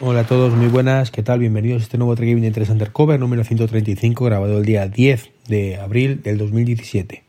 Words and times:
Hola 0.00 0.20
a 0.20 0.26
todos, 0.28 0.54
muy 0.54 0.68
buenas, 0.68 1.10
¿qué 1.10 1.24
tal? 1.24 1.40
Bienvenidos 1.40 1.82
a 1.82 1.82
este 1.82 1.98
nuevo 1.98 2.14
Trek 2.14 2.38
de 2.38 2.52
3 2.52 2.70
Undercover 2.70 3.18
número 3.18 3.42
135, 3.42 4.26
grabado 4.26 4.58
el 4.58 4.64
día 4.64 4.86
10 4.86 5.32
de 5.48 5.74
abril 5.74 6.22
del 6.22 6.38
2017. 6.38 7.24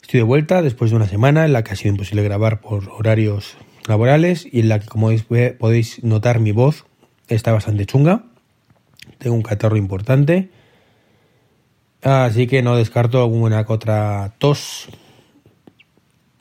Estoy 0.00 0.20
de 0.20 0.24
vuelta 0.24 0.62
después 0.62 0.90
de 0.90 0.96
una 0.96 1.06
semana 1.06 1.44
en 1.44 1.52
la 1.52 1.62
que 1.62 1.72
ha 1.72 1.76
sido 1.76 1.90
imposible 1.90 2.22
grabar 2.22 2.62
por 2.62 2.88
horarios 2.88 3.58
laborales 3.86 4.48
y 4.50 4.60
en 4.60 4.70
la 4.70 4.78
que, 4.78 4.86
como 4.86 5.10
podéis 5.58 6.02
notar, 6.02 6.40
mi 6.40 6.52
voz 6.52 6.86
está 7.28 7.52
bastante 7.52 7.84
chunga. 7.84 8.24
Tengo 9.18 9.36
un 9.36 9.42
catarro 9.42 9.76
importante, 9.76 10.48
así 12.00 12.46
que 12.46 12.62
no 12.62 12.76
descarto 12.76 13.20
alguna 13.20 13.62
otra 13.68 14.32
tos, 14.38 14.88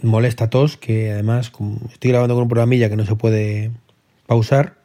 molesta 0.01 0.49
tos, 0.49 0.77
que 0.77 1.11
además, 1.11 1.49
como 1.49 1.81
estoy 1.91 2.11
grabando 2.11 2.35
con 2.35 2.43
un 2.43 2.49
programilla 2.49 2.89
que 2.89 2.95
no 2.95 3.05
se 3.05 3.17
puede 3.17 3.71
pausar, 4.29 4.75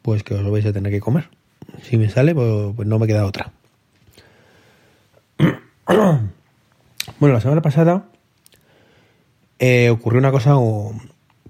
pues 0.00 0.22
que 0.22 0.32
os 0.32 0.40
lo 0.40 0.50
vais 0.50 0.64
a 0.64 0.72
tener 0.72 0.90
que 0.90 0.98
comer. 0.98 1.28
Si 1.82 1.98
me 1.98 2.08
sale, 2.08 2.34
pues, 2.34 2.72
pues 2.74 2.88
no 2.88 2.98
me 2.98 3.06
queda 3.06 3.26
otra. 3.26 3.52
bueno, 5.86 7.34
la 7.34 7.40
semana 7.42 7.60
pasada 7.60 8.06
eh, 9.58 9.90
ocurrió 9.90 10.18
una 10.18 10.30
cosa 10.30 10.54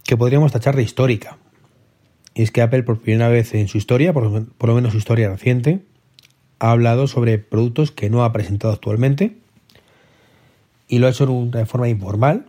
que 0.03 0.17
podríamos 0.17 0.51
tachar 0.51 0.75
de 0.75 0.83
histórica. 0.83 1.39
Y 2.35 2.43
es 2.43 2.51
que 2.51 2.61
Apple, 2.61 2.83
por 2.83 3.01
primera 3.01 3.29
vez 3.29 3.55
en 3.55 3.69
su 3.69 3.79
historia, 3.79 4.13
por, 4.13 4.47
por 4.47 4.69
lo 4.69 4.75
menos 4.75 4.91
su 4.91 4.99
historia 4.99 5.29
reciente, 5.29 5.85
ha 6.59 6.73
hablado 6.73 7.07
sobre 7.07 7.39
productos 7.39 7.93
que 7.93 8.11
no 8.11 8.25
ha 8.25 8.33
presentado 8.33 8.75
actualmente. 8.75 9.37
Y 10.89 10.99
lo 10.99 11.07
ha 11.07 11.11
hecho 11.11 11.25
de 11.25 11.67
forma 11.67 11.89
informal, 11.89 12.47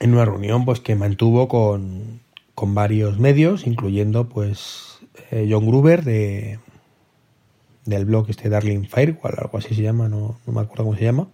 en 0.00 0.14
una 0.14 0.24
reunión 0.24 0.64
pues, 0.64 0.80
que 0.80 0.94
mantuvo 0.94 1.48
con, 1.48 2.21
con 2.54 2.74
varios 2.74 3.18
medios, 3.18 3.66
incluyendo 3.66 4.28
pues 4.28 4.98
eh, 5.30 5.48
John 5.50 5.66
Gruber 5.66 6.04
de 6.04 6.58
del 7.84 8.04
blog 8.04 8.30
este 8.30 8.48
Darling 8.48 8.84
Firewall, 8.84 9.34
algo 9.38 9.58
así 9.58 9.74
se 9.74 9.82
llama, 9.82 10.08
no, 10.08 10.36
me 10.46 10.60
acuerdo 10.60 10.84
cómo 10.84 10.96
se 10.96 11.04
llama, 11.04 11.28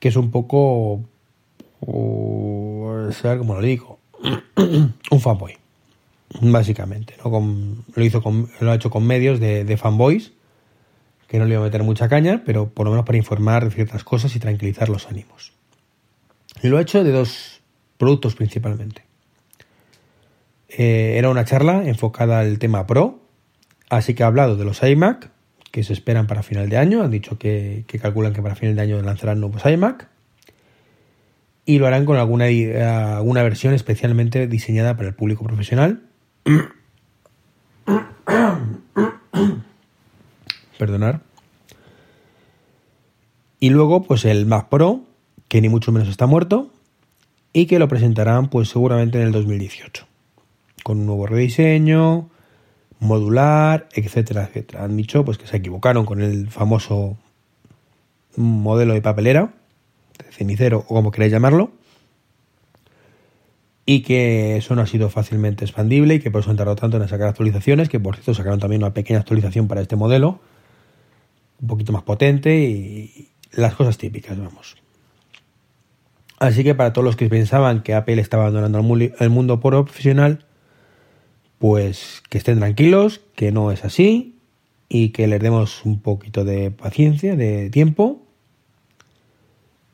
que 0.00 0.08
es 0.08 0.16
un 0.16 0.30
poco, 0.30 1.04
uh, 1.80 3.10
como 3.38 3.54
lo 3.54 3.62
digo, 3.62 3.98
un 5.10 5.20
fanboy, 5.20 5.56
básicamente, 6.40 7.14
¿no? 7.24 7.30
lo 7.94 8.04
hizo 8.04 8.22
con, 8.22 8.50
lo 8.60 8.72
ha 8.72 8.74
hecho 8.74 8.90
con 8.90 9.06
medios 9.06 9.38
de, 9.38 9.64
de 9.64 9.76
fanboys, 9.76 10.32
que 11.28 11.38
no 11.38 11.44
le 11.44 11.54
iba 11.54 11.62
a 11.62 11.66
meter 11.66 11.82
mucha 11.82 12.08
caña, 12.08 12.42
pero 12.44 12.68
por 12.68 12.86
lo 12.86 12.90
menos 12.90 13.06
para 13.06 13.18
informar 13.18 13.64
de 13.64 13.70
ciertas 13.70 14.04
cosas 14.04 14.34
y 14.36 14.40
tranquilizar 14.40 14.88
los 14.88 15.08
ánimos. 15.08 15.52
Lo 16.62 16.78
ha 16.78 16.82
hecho 16.82 17.04
de 17.04 17.12
dos 17.12 17.53
productos 18.04 18.34
principalmente. 18.34 19.02
Eh, 20.68 21.14
era 21.16 21.30
una 21.30 21.46
charla 21.46 21.88
enfocada 21.88 22.40
al 22.40 22.58
tema 22.58 22.86
Pro, 22.86 23.20
así 23.88 24.12
que 24.12 24.24
ha 24.24 24.26
hablado 24.26 24.56
de 24.56 24.64
los 24.66 24.82
iMac 24.82 25.30
que 25.70 25.82
se 25.82 25.94
esperan 25.94 26.26
para 26.26 26.42
final 26.42 26.68
de 26.68 26.76
año, 26.76 27.02
han 27.02 27.10
dicho 27.10 27.38
que, 27.38 27.86
calculan 28.00 28.34
que 28.34 28.42
para 28.42 28.56
final 28.56 28.76
de 28.76 28.82
año 28.82 29.00
lanzarán 29.00 29.40
nuevos 29.40 29.64
iMac 29.64 30.08
y 31.64 31.78
lo 31.78 31.86
harán 31.86 32.04
con 32.04 32.18
alguna, 32.18 32.44
alguna 33.16 33.42
versión 33.42 33.72
especialmente 33.72 34.46
diseñada 34.48 34.98
para 34.98 35.08
el 35.08 35.14
público 35.14 35.44
profesional. 35.44 36.02
Perdonar. 40.78 41.22
Y 43.60 43.70
luego, 43.70 44.02
pues 44.02 44.26
el 44.26 44.44
Mac 44.44 44.68
Pro, 44.68 45.06
que 45.48 45.62
ni 45.62 45.70
mucho 45.70 45.90
menos 45.90 46.08
está 46.08 46.26
muerto, 46.26 46.73
y 47.54 47.66
que 47.66 47.78
lo 47.78 47.88
presentarán 47.88 48.50
pues 48.50 48.68
seguramente 48.68 49.18
en 49.18 49.28
el 49.28 49.32
2018 49.32 50.06
con 50.82 50.98
un 50.98 51.06
nuevo 51.06 51.26
rediseño 51.26 52.28
modular 52.98 53.88
etcétera 53.94 54.44
etcétera. 54.44 54.84
Han 54.84 54.96
dicho 54.98 55.24
pues 55.24 55.38
que 55.38 55.46
se 55.46 55.56
equivocaron 55.56 56.04
con 56.04 56.20
el 56.20 56.50
famoso 56.50 57.16
modelo 58.36 58.92
de 58.92 59.00
papelera 59.00 59.54
de 60.18 60.32
cenicero 60.32 60.80
o 60.80 60.94
como 60.94 61.10
queráis 61.10 61.32
llamarlo 61.32 61.72
y 63.86 64.00
que 64.02 64.56
eso 64.56 64.74
no 64.74 64.82
ha 64.82 64.86
sido 64.86 65.08
fácilmente 65.08 65.64
expandible 65.64 66.14
y 66.14 66.20
que 66.20 66.30
por 66.30 66.40
eso 66.40 66.50
han 66.50 66.56
tardado 66.56 66.76
tanto 66.76 66.96
en 66.96 67.08
sacar 67.08 67.28
actualizaciones 67.28 67.88
que 67.88 68.00
por 68.00 68.16
cierto 68.16 68.34
sacaron 68.34 68.58
también 68.58 68.82
una 68.82 68.92
pequeña 68.92 69.20
actualización 69.20 69.68
para 69.68 69.80
este 69.80 69.94
modelo 69.94 70.40
un 71.60 71.68
poquito 71.68 71.92
más 71.92 72.02
potente 72.02 72.58
y 72.58 73.28
las 73.52 73.74
cosas 73.74 73.96
típicas 73.96 74.36
vamos 74.36 74.83
Así 76.44 76.62
que 76.62 76.74
para 76.74 76.92
todos 76.92 77.06
los 77.06 77.16
que 77.16 77.30
pensaban 77.30 77.82
que 77.82 77.94
Apple 77.94 78.20
estaba 78.20 78.42
abandonando 78.42 78.78
el 79.18 79.30
mundo 79.30 79.60
profesional, 79.60 80.44
pues 81.58 82.22
que 82.28 82.36
estén 82.36 82.58
tranquilos, 82.58 83.22
que 83.34 83.50
no 83.50 83.72
es 83.72 83.82
así 83.82 84.36
y 84.90 85.08
que 85.08 85.26
les 85.26 85.40
demos 85.40 85.86
un 85.86 86.00
poquito 86.00 86.44
de 86.44 86.70
paciencia, 86.70 87.34
de 87.34 87.70
tiempo 87.70 88.20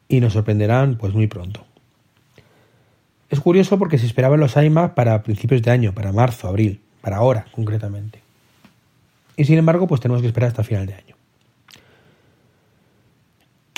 y 0.08 0.18
nos 0.18 0.32
sorprenderán 0.32 0.98
pues 0.98 1.14
muy 1.14 1.28
pronto. 1.28 1.64
Es 3.28 3.38
curioso 3.38 3.78
porque 3.78 3.98
se 3.98 4.06
esperaban 4.06 4.40
los 4.40 4.56
iMac 4.56 4.94
para 4.94 5.22
principios 5.22 5.62
de 5.62 5.70
año, 5.70 5.94
para 5.94 6.10
marzo, 6.10 6.48
abril, 6.48 6.80
para 7.00 7.18
ahora 7.18 7.46
concretamente. 7.52 8.22
Y 9.36 9.44
sin 9.44 9.56
embargo, 9.56 9.86
pues 9.86 10.00
tenemos 10.00 10.20
que 10.20 10.26
esperar 10.26 10.48
hasta 10.48 10.64
final 10.64 10.86
de 10.86 10.94
año. 10.94 11.19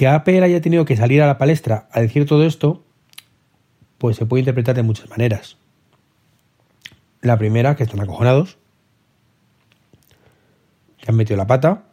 Que 0.02 0.08
Apple 0.08 0.42
haya 0.42 0.60
tenido 0.60 0.84
que 0.84 0.96
salir 0.96 1.22
a 1.22 1.28
la 1.28 1.38
palestra 1.38 1.86
a 1.92 2.00
decir 2.00 2.26
todo 2.26 2.44
esto, 2.44 2.82
pues 3.98 4.16
se 4.16 4.26
puede 4.26 4.40
interpretar 4.40 4.74
de 4.74 4.82
muchas 4.82 5.08
maneras. 5.08 5.58
La 7.20 7.38
primera, 7.38 7.76
que 7.76 7.84
están 7.84 8.00
acojonados, 8.00 8.58
que 10.98 11.08
han 11.08 11.14
metido 11.14 11.36
la 11.36 11.46
pata 11.46 11.84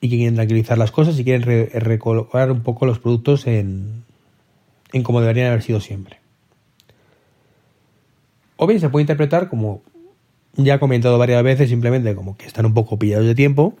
y 0.00 0.10
que 0.10 0.16
quieren 0.16 0.34
tranquilizar 0.34 0.76
las 0.78 0.90
cosas 0.90 1.16
y 1.16 1.22
quieren 1.22 1.70
recolocar 1.72 2.50
un 2.50 2.64
poco 2.64 2.86
los 2.86 2.98
productos 2.98 3.46
en, 3.46 4.02
en 4.92 5.04
como 5.04 5.20
deberían 5.20 5.46
haber 5.46 5.62
sido 5.62 5.78
siempre. 5.78 6.18
O 8.56 8.66
bien 8.66 8.80
se 8.80 8.88
puede 8.88 9.04
interpretar 9.04 9.48
como 9.48 9.80
ya 10.54 10.74
he 10.74 10.78
comentado 10.80 11.18
varias 11.18 11.44
veces, 11.44 11.68
simplemente 11.68 12.16
como 12.16 12.36
que 12.36 12.46
están 12.46 12.66
un 12.66 12.74
poco 12.74 12.98
pillados 12.98 13.28
de 13.28 13.36
tiempo, 13.36 13.76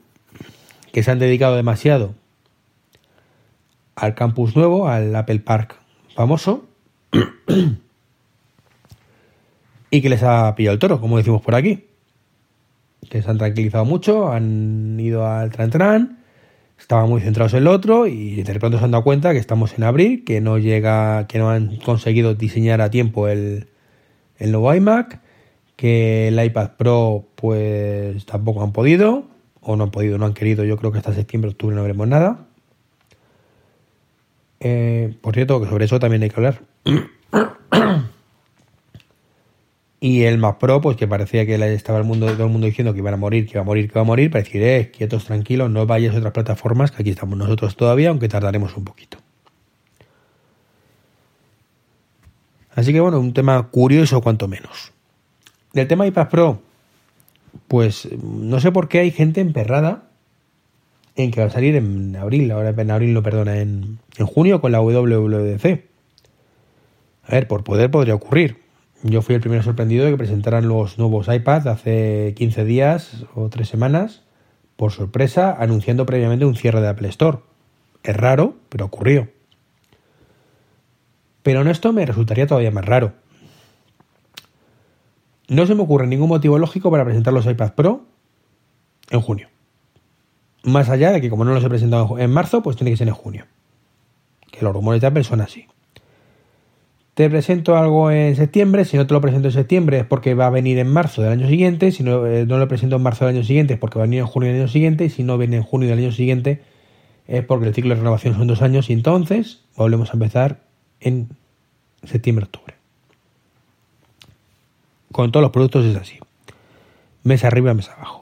que 0.92 1.02
se 1.02 1.10
han 1.10 1.18
dedicado 1.18 1.56
demasiado 1.56 2.21
al 3.94 4.14
campus 4.14 4.56
nuevo, 4.56 4.88
al 4.88 5.14
Apple 5.14 5.40
Park 5.40 5.76
famoso, 6.14 6.64
y 9.90 10.00
que 10.00 10.08
les 10.08 10.22
ha 10.22 10.54
pillado 10.54 10.74
el 10.74 10.78
toro, 10.78 11.00
como 11.00 11.18
decimos 11.18 11.42
por 11.42 11.54
aquí. 11.54 11.84
Que 13.10 13.20
se 13.20 13.30
han 13.30 13.38
tranquilizado 13.38 13.84
mucho, 13.84 14.32
han 14.32 14.98
ido 14.98 15.26
al 15.26 15.50
Tran 15.50 15.70
Tran, 15.70 16.18
estaban 16.78 17.08
muy 17.08 17.20
centrados 17.20 17.52
en 17.52 17.60
el 17.60 17.66
otro 17.68 18.06
y 18.06 18.42
de 18.42 18.58
pronto 18.58 18.78
se 18.78 18.84
han 18.84 18.90
dado 18.90 19.04
cuenta 19.04 19.32
que 19.32 19.38
estamos 19.38 19.76
en 19.76 19.84
abril, 19.84 20.24
que 20.24 20.40
no 20.40 20.58
llega, 20.58 21.26
que 21.26 21.38
no 21.38 21.50
han 21.50 21.76
conseguido 21.76 22.34
diseñar 22.34 22.80
a 22.80 22.90
tiempo 22.90 23.28
el, 23.28 23.68
el 24.38 24.52
nuevo 24.52 24.74
iMac, 24.74 25.20
que 25.76 26.28
el 26.28 26.42
iPad 26.42 26.70
Pro 26.78 27.26
pues 27.34 28.24
tampoco 28.24 28.62
han 28.62 28.72
podido, 28.72 29.24
o 29.60 29.76
no 29.76 29.84
han 29.84 29.90
podido, 29.90 30.16
no 30.16 30.26
han 30.26 30.34
querido, 30.34 30.64
yo 30.64 30.76
creo 30.76 30.92
que 30.92 30.98
hasta 30.98 31.12
septiembre, 31.12 31.50
octubre 31.50 31.76
no 31.76 31.82
veremos 31.82 32.08
nada. 32.08 32.46
Eh, 34.64 35.12
por 35.20 35.34
cierto, 35.34 35.60
que 35.60 35.68
sobre 35.68 35.86
eso 35.86 35.98
también 35.98 36.22
hay 36.22 36.30
que 36.30 36.36
hablar. 36.36 36.62
y 40.00 40.22
el 40.22 40.38
Mac 40.38 40.58
Pro, 40.58 40.80
pues 40.80 40.96
que 40.96 41.08
parecía 41.08 41.44
que 41.44 41.54
estaba 41.74 41.98
el 41.98 42.04
mundo, 42.04 42.26
todo 42.32 42.46
el 42.46 42.52
mundo 42.52 42.68
diciendo 42.68 42.92
que 42.92 43.00
iban 43.00 43.14
a 43.14 43.16
morir, 43.16 43.46
que 43.46 43.54
iba 43.54 43.62
a 43.62 43.64
morir, 43.64 43.88
que 43.88 43.94
iba 43.94 44.02
a 44.02 44.04
morir, 44.04 44.30
para 44.30 44.44
decir, 44.44 44.62
eh, 44.62 44.92
quietos, 44.96 45.24
tranquilos, 45.24 45.68
no 45.68 45.84
vayas 45.84 46.14
a 46.14 46.18
otras 46.18 46.32
plataformas, 46.32 46.92
que 46.92 47.02
aquí 47.02 47.10
estamos 47.10 47.36
nosotros 47.36 47.74
todavía, 47.74 48.10
aunque 48.10 48.28
tardaremos 48.28 48.76
un 48.76 48.84
poquito. 48.84 49.18
Así 52.72 52.92
que 52.92 53.00
bueno, 53.00 53.18
un 53.18 53.34
tema 53.34 53.68
curioso 53.68 54.20
cuanto 54.20 54.46
menos. 54.46 54.92
Del 55.72 55.88
tema 55.88 56.06
iPad 56.06 56.28
Pro, 56.28 56.62
pues 57.66 58.08
no 58.22 58.60
sé 58.60 58.70
por 58.70 58.88
qué 58.88 59.00
hay 59.00 59.10
gente 59.10 59.40
emperrada 59.40 60.04
en 61.16 61.30
que 61.30 61.40
va 61.40 61.46
a 61.46 61.50
salir 61.50 61.76
en 61.76 62.16
abril, 62.16 62.50
ahora 62.50 62.70
en 62.70 62.90
abril 62.90 63.14
no, 63.14 63.22
perdona, 63.22 63.58
en, 63.58 63.98
en 64.16 64.26
junio 64.26 64.60
con 64.60 64.72
la 64.72 64.80
WWDC. 64.80 65.84
A 67.24 67.32
ver, 67.32 67.46
por 67.48 67.64
poder 67.64 67.90
podría 67.90 68.14
ocurrir. 68.14 68.62
Yo 69.02 69.20
fui 69.20 69.34
el 69.34 69.40
primero 69.40 69.62
sorprendido 69.62 70.04
de 70.04 70.12
que 70.12 70.16
presentaran 70.16 70.68
los 70.68 70.98
nuevos 70.98 71.28
iPads 71.28 71.66
hace 71.66 72.34
15 72.36 72.64
días 72.64 73.24
o 73.34 73.48
3 73.48 73.68
semanas, 73.68 74.22
por 74.76 74.92
sorpresa, 74.92 75.54
anunciando 75.58 76.06
previamente 76.06 76.44
un 76.44 76.56
cierre 76.56 76.80
de 76.80 76.88
Apple 76.88 77.08
Store. 77.08 77.38
Es 78.04 78.16
raro, 78.16 78.56
pero 78.68 78.86
ocurrió. 78.86 79.28
Pero 81.42 81.62
en 81.62 81.68
esto 81.68 81.92
me 81.92 82.06
resultaría 82.06 82.46
todavía 82.46 82.70
más 82.70 82.84
raro. 82.84 83.12
No 85.48 85.66
se 85.66 85.74
me 85.74 85.82
ocurre 85.82 86.06
ningún 86.06 86.28
motivo 86.28 86.58
lógico 86.58 86.90
para 86.90 87.04
presentar 87.04 87.34
los 87.34 87.46
iPad 87.46 87.74
Pro 87.74 88.06
en 89.10 89.20
junio. 89.20 89.51
Más 90.64 90.88
allá 90.88 91.10
de 91.12 91.20
que 91.20 91.30
como 91.30 91.44
no 91.44 91.54
los 91.54 91.64
he 91.64 91.68
presentado 91.68 92.18
en 92.18 92.30
marzo, 92.30 92.62
pues 92.62 92.76
tiene 92.76 92.90
que 92.90 92.96
ser 92.96 93.08
en 93.08 93.14
junio. 93.14 93.46
Que 94.50 94.64
los 94.64 94.72
rumores 94.72 95.00
de 95.00 95.08
Apple 95.08 95.24
son 95.24 95.40
así. 95.40 95.66
te 97.14 97.28
presento 97.28 97.76
algo 97.76 98.10
en 98.10 98.36
septiembre, 98.36 98.84
si 98.84 98.96
no 98.96 99.06
te 99.06 99.12
lo 99.12 99.20
presento 99.20 99.48
en 99.48 99.52
septiembre 99.52 99.98
es 99.98 100.06
porque 100.06 100.34
va 100.34 100.46
a 100.46 100.50
venir 100.50 100.78
en 100.78 100.88
marzo 100.88 101.20
del 101.22 101.32
año 101.32 101.48
siguiente, 101.48 101.92
si 101.92 102.02
no, 102.02 102.26
eh, 102.26 102.46
no 102.46 102.58
lo 102.58 102.68
presento 102.68 102.96
en 102.96 103.02
marzo 103.02 103.26
del 103.26 103.36
año 103.36 103.44
siguiente 103.44 103.74
es 103.74 103.80
porque 103.80 103.98
va 103.98 104.04
a 104.04 104.06
venir 104.06 104.20
en 104.20 104.26
junio 104.26 104.50
del 104.50 104.62
año 104.62 104.68
siguiente, 104.68 105.04
y 105.04 105.10
si 105.10 105.22
no 105.22 105.36
viene 105.36 105.56
en 105.56 105.62
junio 105.62 105.88
del 105.88 105.98
año 105.98 106.12
siguiente 106.12 106.62
es 107.26 107.44
porque 107.44 107.68
el 107.68 107.74
ciclo 107.74 107.90
de 107.94 108.00
renovación 108.00 108.34
son 108.34 108.46
dos 108.46 108.62
años 108.62 108.90
y 108.90 108.92
entonces 108.92 109.60
volvemos 109.76 110.10
a 110.10 110.12
empezar 110.14 110.60
en 111.00 111.28
septiembre-octubre. 112.02 112.74
Con 115.12 115.30
todos 115.30 115.42
los 115.42 115.52
productos 115.52 115.84
es 115.84 115.96
así. 115.96 116.18
Mes 117.22 117.44
arriba, 117.44 117.74
mes 117.74 117.88
abajo. 117.90 118.21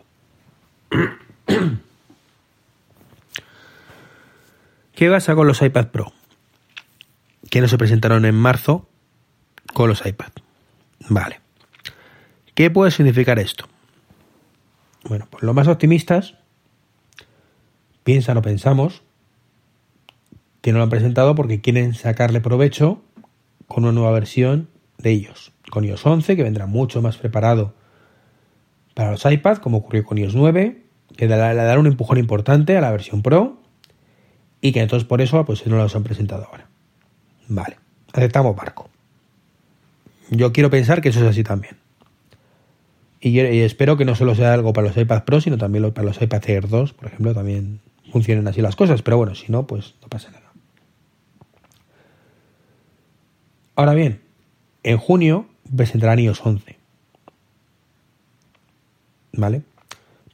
¿Qué 5.01 5.09
pasa 5.09 5.35
con 5.35 5.47
los 5.47 5.63
iPad 5.63 5.87
Pro? 5.87 6.13
Que 7.49 7.63
no 7.63 7.69
se 7.69 7.79
presentaron 7.79 8.27
en 8.27 8.35
marzo 8.35 8.87
con 9.73 9.89
los 9.89 10.05
iPad. 10.05 10.29
Vale. 11.09 11.41
¿Qué 12.55 12.71
puede 12.71 12.91
significar 12.91 13.39
esto? 13.39 13.65
Bueno, 15.09 15.27
pues 15.31 15.43
los 15.43 15.55
más 15.55 15.69
optimistas 15.69 16.35
piensan 18.05 18.37
o 18.37 18.43
pensamos 18.43 19.03
que 20.61 20.71
no 20.71 20.77
lo 20.77 20.85
han 20.85 20.91
presentado 20.91 21.35
porque 21.35 21.63
quieren 21.63 21.95
sacarle 21.95 22.43
provecho 22.43 23.03
con 23.69 23.85
una 23.85 23.93
nueva 23.93 24.11
versión 24.11 24.69
de 24.99 25.13
ellos. 25.13 25.53
Con 25.71 25.87
iOS 25.87 26.05
11, 26.05 26.37
que 26.37 26.43
vendrá 26.43 26.67
mucho 26.67 27.01
más 27.01 27.17
preparado 27.17 27.73
para 28.93 29.13
los 29.13 29.25
iPads, 29.25 29.61
como 29.61 29.79
ocurrió 29.79 30.05
con 30.05 30.19
iOS 30.19 30.35
9, 30.35 30.85
que 31.17 31.27
le 31.27 31.37
dará 31.39 31.81
un 31.81 31.87
empujón 31.87 32.19
importante 32.19 32.77
a 32.77 32.83
la 32.83 32.91
versión 32.91 33.23
Pro 33.23 33.60
y 34.61 34.73
que 34.73 34.81
entonces 34.81 35.07
por 35.07 35.21
eso 35.21 35.45
pues 35.45 35.67
no 35.67 35.77
los 35.77 35.95
han 35.97 36.03
presentado 36.03 36.47
ahora. 36.47 36.67
Vale, 37.49 37.79
aceptamos 38.13 38.57
barco. 38.57 38.89
Yo 40.31 40.53
quiero 40.53 40.71
pensar 40.71 41.01
que 41.01 41.09
eso 41.09 41.21
es 41.21 41.27
así 41.27 41.43
también. 41.43 41.77
Y, 43.21 43.39
espero 43.39 43.97
que 43.97 44.05
no 44.05 44.15
solo 44.15 44.35
sea 44.35 44.55
algo 44.55 44.73
para 44.73 44.89
los 44.89 44.97
iPad 44.97 45.25
Pro, 45.25 45.41
sino 45.41 45.59
también 45.59 45.93
para 45.93 46.07
los 46.07 46.23
iPad 46.23 46.49
Air 46.49 46.69
2, 46.69 46.95
por 46.95 47.09
ejemplo, 47.09 47.35
también 47.35 47.81
funcionen 48.11 48.49
así 48.49 48.63
las 48.63 48.77
cosas. 48.77 49.03
Pero 49.03 49.19
bueno, 49.19 49.35
si 49.35 49.53
no, 49.53 49.67
pues 49.67 49.95
no 50.01 50.09
pasa 50.09 50.31
nada. 50.31 50.51
Ahora 53.77 53.95
bien, 53.95 54.23
en 54.83 54.97
junio 54.97 55.47
presentarán 55.77 56.19
iOS 56.19 56.41
11. 56.45 56.77
¿Vale? 59.33 59.63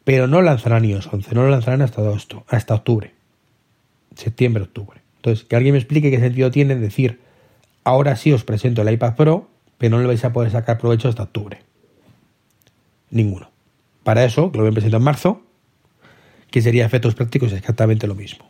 Pero 0.05 0.29
no 0.29 0.41
lanzarán 0.43 0.85
iOS 0.85 1.09
11, 1.13 1.35
no 1.35 1.43
lo 1.43 1.51
lanzarán 1.51 1.83
hasta, 1.83 2.03
agosto, 2.03 2.45
hasta 2.49 2.75
octubre. 2.75 3.16
Septiembre, 4.17 4.65
octubre. 4.65 5.01
Entonces, 5.17 5.45
que 5.45 5.57
alguien 5.57 5.73
me 5.73 5.79
explique 5.79 6.11
qué 6.11 6.19
sentido 6.19 6.51
tiene 6.51 6.77
decir, 6.77 7.21
ahora 7.85 8.17
sí 8.17 8.33
os 8.33 8.45
presento 8.45 8.83
el 8.83 8.93
iPad 8.93 9.15
Pro, 9.15 9.49
pero 9.79 9.97
no 9.97 10.01
le 10.01 10.09
vais 10.09 10.25
a 10.25 10.33
poder 10.33 10.51
sacar 10.51 10.79
provecho 10.79 11.09
hasta 11.09 11.23
octubre. 11.23 11.61
Ninguno. 13.11 13.51
Para 14.03 14.25
eso, 14.25 14.51
que 14.51 14.59
lo 14.59 14.65
voy 14.65 14.71
a 14.71 14.75
presentar 14.75 14.99
en 14.99 15.05
marzo, 15.05 15.43
que 16.51 16.63
sería 16.63 16.87
efectos 16.87 17.15
prácticos 17.15 17.53
exactamente 17.53 18.07
lo 18.07 18.15
mismo. 18.15 18.49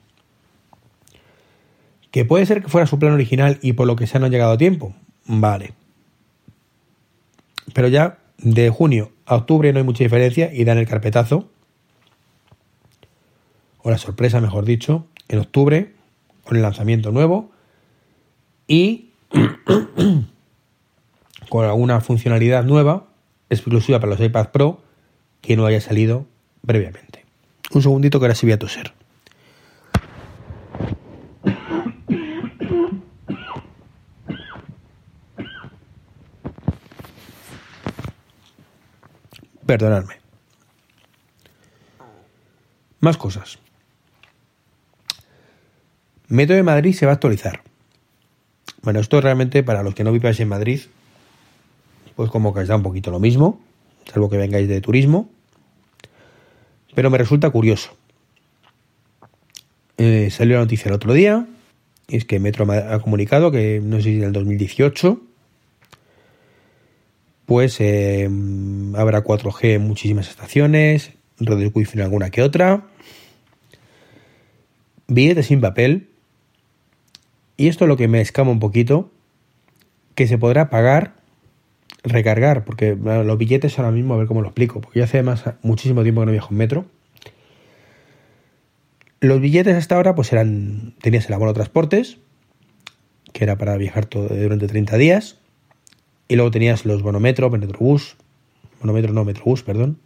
¿Que 2.10 2.24
puede 2.24 2.46
ser 2.46 2.62
que 2.62 2.68
fuera 2.68 2.86
su 2.86 2.98
plan 2.98 3.12
original 3.12 3.58
y 3.62 3.72
por 3.72 3.86
lo 3.86 3.96
que 3.96 4.06
sea 4.06 4.20
no 4.20 4.26
han 4.26 4.32
llegado 4.32 4.52
a 4.52 4.58
tiempo? 4.58 4.94
Vale. 5.26 5.72
Pero 7.72 7.88
ya 7.88 8.18
de 8.38 8.70
junio 8.70 9.12
a 9.26 9.36
octubre 9.36 9.72
no 9.72 9.78
hay 9.78 9.84
mucha 9.84 10.04
diferencia 10.04 10.52
y 10.52 10.64
dan 10.64 10.78
el 10.78 10.86
carpetazo, 10.86 11.50
o 13.82 13.90
la 13.90 13.98
sorpresa, 13.98 14.40
mejor 14.40 14.64
dicho, 14.64 15.06
en 15.28 15.38
octubre 15.38 15.92
con 16.44 16.56
el 16.56 16.62
lanzamiento 16.62 17.10
nuevo 17.10 17.50
y 18.68 19.10
con 21.48 21.64
alguna 21.64 22.00
funcionalidad 22.00 22.64
nueva 22.64 23.06
exclusiva 23.50 24.00
para 24.00 24.12
los 24.12 24.20
iPad 24.20 24.50
Pro 24.50 24.82
que 25.40 25.56
no 25.56 25.66
haya 25.66 25.80
salido 25.80 26.26
previamente. 26.64 27.24
Un 27.72 27.82
segundito 27.82 28.18
que 28.18 28.26
ahora 28.26 28.34
sí 28.34 28.46
voy 28.46 28.52
a 28.52 28.58
toser. 28.58 28.92
Perdonadme. 39.66 40.14
Más 43.00 43.16
cosas. 43.16 43.58
Metro 46.28 46.56
de 46.56 46.62
Madrid 46.62 46.94
se 46.94 47.06
va 47.06 47.12
a 47.12 47.14
actualizar. 47.14 47.62
Bueno, 48.82 49.00
esto 49.00 49.20
realmente 49.20 49.62
para 49.62 49.82
los 49.82 49.94
que 49.94 50.04
no 50.04 50.12
viváis 50.12 50.40
en 50.40 50.48
Madrid, 50.48 50.80
pues 52.14 52.30
como 52.30 52.52
que 52.54 52.60
os 52.60 52.68
da 52.68 52.76
un 52.76 52.82
poquito 52.82 53.10
lo 53.10 53.20
mismo, 53.20 53.60
salvo 54.10 54.30
que 54.30 54.36
vengáis 54.36 54.68
de 54.68 54.80
turismo. 54.80 55.28
Pero 56.94 57.10
me 57.10 57.18
resulta 57.18 57.50
curioso. 57.50 57.96
Eh, 59.98 60.30
salió 60.30 60.54
la 60.54 60.62
noticia 60.62 60.88
el 60.88 60.94
otro 60.94 61.12
día, 61.12 61.46
y 62.08 62.16
es 62.16 62.24
que 62.24 62.38
Metro 62.38 62.70
ha 62.70 62.98
comunicado 63.00 63.50
que, 63.50 63.80
no 63.82 63.96
sé 63.96 64.04
si 64.04 64.16
en 64.16 64.24
el 64.24 64.32
2018, 64.32 65.20
pues 67.46 67.80
eh, 67.80 68.28
habrá 68.96 69.22
4G 69.22 69.74
en 69.74 69.82
muchísimas 69.82 70.28
estaciones, 70.28 71.12
redes 71.38 71.70
wifi 71.74 71.98
en 71.98 72.04
alguna 72.04 72.30
que 72.30 72.42
otra, 72.42 72.86
billetes 75.06 75.46
sin 75.46 75.60
papel, 75.60 76.08
y 77.56 77.68
esto 77.68 77.84
es 77.84 77.88
lo 77.88 77.96
que 77.96 78.08
me 78.08 78.20
escama 78.20 78.50
un 78.50 78.60
poquito, 78.60 79.10
que 80.14 80.26
se 80.26 80.38
podrá 80.38 80.70
pagar, 80.70 81.14
recargar, 82.02 82.64
porque 82.64 82.94
los 82.96 83.38
billetes 83.38 83.78
ahora 83.78 83.90
mismo, 83.90 84.14
a 84.14 84.18
ver 84.18 84.26
cómo 84.26 84.42
lo 84.42 84.48
explico, 84.48 84.80
porque 84.80 85.00
yo 85.00 85.04
hace 85.04 85.22
más, 85.22 85.44
muchísimo 85.62 86.02
tiempo 86.02 86.20
que 86.20 86.26
no 86.26 86.32
viajo 86.32 86.48
en 86.50 86.56
metro. 86.58 86.84
Los 89.20 89.40
billetes 89.40 89.74
hasta 89.74 89.96
ahora, 89.96 90.14
pues 90.14 90.32
eran, 90.32 90.94
tenías 91.00 91.26
el 91.28 91.34
abono 91.34 91.54
transportes, 91.54 92.18
que 93.32 93.44
era 93.44 93.56
para 93.56 93.76
viajar 93.76 94.08
durante 94.08 94.66
30 94.66 94.96
días, 94.98 95.38
y 96.28 96.36
luego 96.36 96.50
tenías 96.50 96.84
los 96.84 97.02
bonometro, 97.02 97.48
metrobús, 97.50 98.16
bonometro 98.80 99.12
no, 99.12 99.24
metrobús, 99.24 99.62
perdón, 99.62 99.98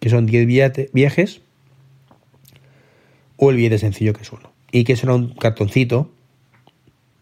que 0.00 0.10
son 0.10 0.26
10 0.26 0.46
viajes, 0.92 1.40
o 3.36 3.50
el 3.50 3.56
billete 3.56 3.78
sencillo 3.78 4.12
que 4.12 4.22
es 4.22 4.32
uno. 4.32 4.52
Y 4.70 4.84
que 4.84 4.92
eso 4.92 5.06
era 5.06 5.14
un 5.14 5.34
cartoncito 5.34 6.10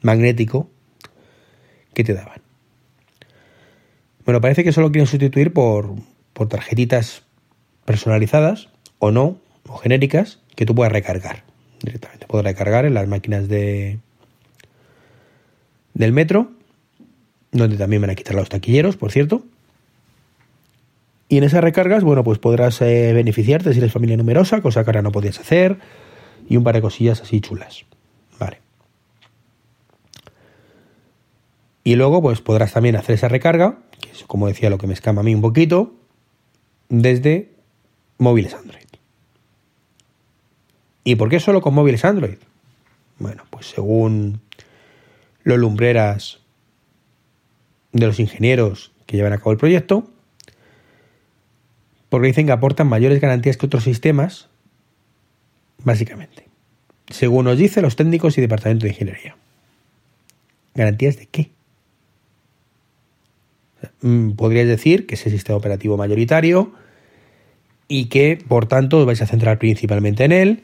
magnético 0.03 0.71
que 1.95 2.05
te 2.05 2.15
daban. 2.15 2.41
Bueno, 4.25 4.41
parece 4.41 4.63
que 4.63 4.73
solo 4.73 4.91
quieren 4.93 5.07
sustituir 5.07 5.53
por, 5.53 5.95
por 6.33 6.49
tarjetitas 6.49 7.23
personalizadas 7.85 8.69
o 8.99 9.11
no, 9.11 9.39
o 9.67 9.77
genéricas, 9.79 10.41
que 10.55 10.67
tú 10.67 10.75
puedas 10.75 10.93
recargar 10.93 11.45
directamente. 11.83 12.27
Puedes 12.27 12.45
recargar 12.45 12.85
en 12.85 12.95
las 12.95 13.09
máquinas 13.09 13.49
de 13.49 13.99
del 15.95 16.13
metro, 16.13 16.53
donde 17.51 17.77
también 17.77 18.03
van 18.03 18.11
a 18.11 18.15
quitar 18.15 18.35
los 18.35 18.49
taquilleros, 18.49 18.97
por 18.97 19.11
cierto. 19.11 19.43
Y 21.29 21.39
en 21.39 21.45
esas 21.45 21.63
recargas, 21.63 22.05
bueno, 22.05 22.25
pues 22.25 22.39
podrás 22.39 22.81
eh, 22.81 23.13
beneficiarte 23.13 23.73
si 23.73 23.79
eres 23.79 23.93
familia 23.93 24.17
numerosa, 24.17 24.63
cosa 24.63 24.85
que 24.85 24.91
ahora 24.91 25.03
no 25.03 25.13
podías 25.13 25.41
hacer, 25.41 25.79
y 26.49 26.57
un 26.57 26.65
par 26.65 26.75
de 26.75 26.81
cosillas 26.81 27.21
así 27.21 27.41
chulas. 27.41 27.85
Vale. 28.39 28.61
Y 31.85 31.97
luego 31.97 32.21
pues 32.21 32.41
podrás 32.41 32.73
también 32.73 32.97
hacer 32.97 33.15
esa 33.15 33.29
recarga, 33.29 33.79
que 34.01 34.11
es 34.11 34.25
como 34.25 34.47
decía 34.47 34.71
lo 34.71 34.79
que 34.79 34.87
me 34.87 34.95
escama 34.95 35.21
a 35.21 35.25
mí 35.25 35.35
un 35.35 35.41
poquito, 35.41 35.95
desde 36.89 37.53
móviles 38.19 38.55
Android. 38.55 38.85
¿Y 41.05 41.17
por 41.17 41.31
qué 41.31 41.41
solo 41.41 41.63
con 41.63 41.75
móviles 41.75 42.05
Android? 42.05 42.39
Bueno, 43.19 43.45
pues 43.51 43.67
según 43.67 44.41
los 45.43 45.59
lumbreras 45.59 46.41
de 47.93 48.07
los 48.07 48.21
ingenieros 48.21 48.93
que 49.07 49.17
llevan 49.17 49.33
a 49.33 49.39
cabo 49.39 49.53
el 49.53 49.59
proyecto, 49.59 50.11
porque 52.09 52.29
dicen 52.29 52.47
que 52.47 52.53
aportan 52.53 52.89
mayores 52.89 53.21
garantías 53.21 53.57
que 53.57 53.67
otros 53.67 53.85
sistemas, 53.85 54.49
básicamente. 55.83 56.47
Según 57.09 57.47
nos 57.47 57.57
dicen 57.57 57.83
los 57.83 57.97
técnicos 57.97 58.37
y 58.37 58.41
departamento 58.41 58.85
de 58.85 58.91
ingeniería. 58.91 59.37
¿Garantías 60.75 61.17
de 61.17 61.27
qué? 61.27 61.51
Mm, 64.01 64.33
podrías 64.33 64.67
decir 64.67 65.07
que 65.07 65.15
es 65.15 65.27
el 65.27 65.33
sistema 65.33 65.57
operativo 65.57 65.97
mayoritario 65.97 66.73
y 67.87 68.07
que 68.07 68.39
por 68.49 68.67
tanto 68.67 68.99
os 68.99 69.07
vais 69.07 69.23
a 69.23 69.27
centrar 69.27 69.59
principalmente 69.59 70.25
en 70.25 70.33
él 70.33 70.63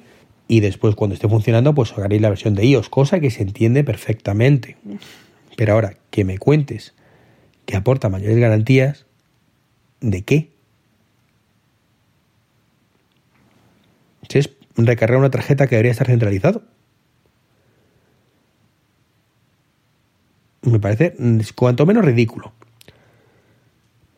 y 0.49 0.61
después 0.61 0.95
cuando 0.95 1.15
esté 1.15 1.29
funcionando 1.29 1.75
pues 1.75 1.93
haréis 1.97 2.23
la 2.23 2.29
versión 2.29 2.55
de 2.55 2.67
iOS, 2.67 2.89
cosa 2.89 3.21
que 3.21 3.31
se 3.31 3.43
entiende 3.43 3.85
perfectamente. 3.85 4.77
Pero 5.57 5.75
ahora 5.75 5.95
que 6.11 6.25
me 6.25 6.39
cuentes 6.39 6.95
que 7.67 7.77
aporta 7.77 8.09
mayores 8.09 8.39
garantías, 8.39 9.07
¿de 10.01 10.23
qué? 10.23 10.51
Si 14.29 14.39
es 14.39 14.51
recargar 14.77 15.19
una 15.19 15.31
tarjeta 15.31 15.67
que 15.67 15.77
debería 15.77 15.93
estar 15.93 16.09
centralizado. 16.09 16.63
me 20.65 20.81
parece 20.81 21.15
cuanto 21.55 21.87
menos 21.87 22.05
ridículo. 22.05 22.53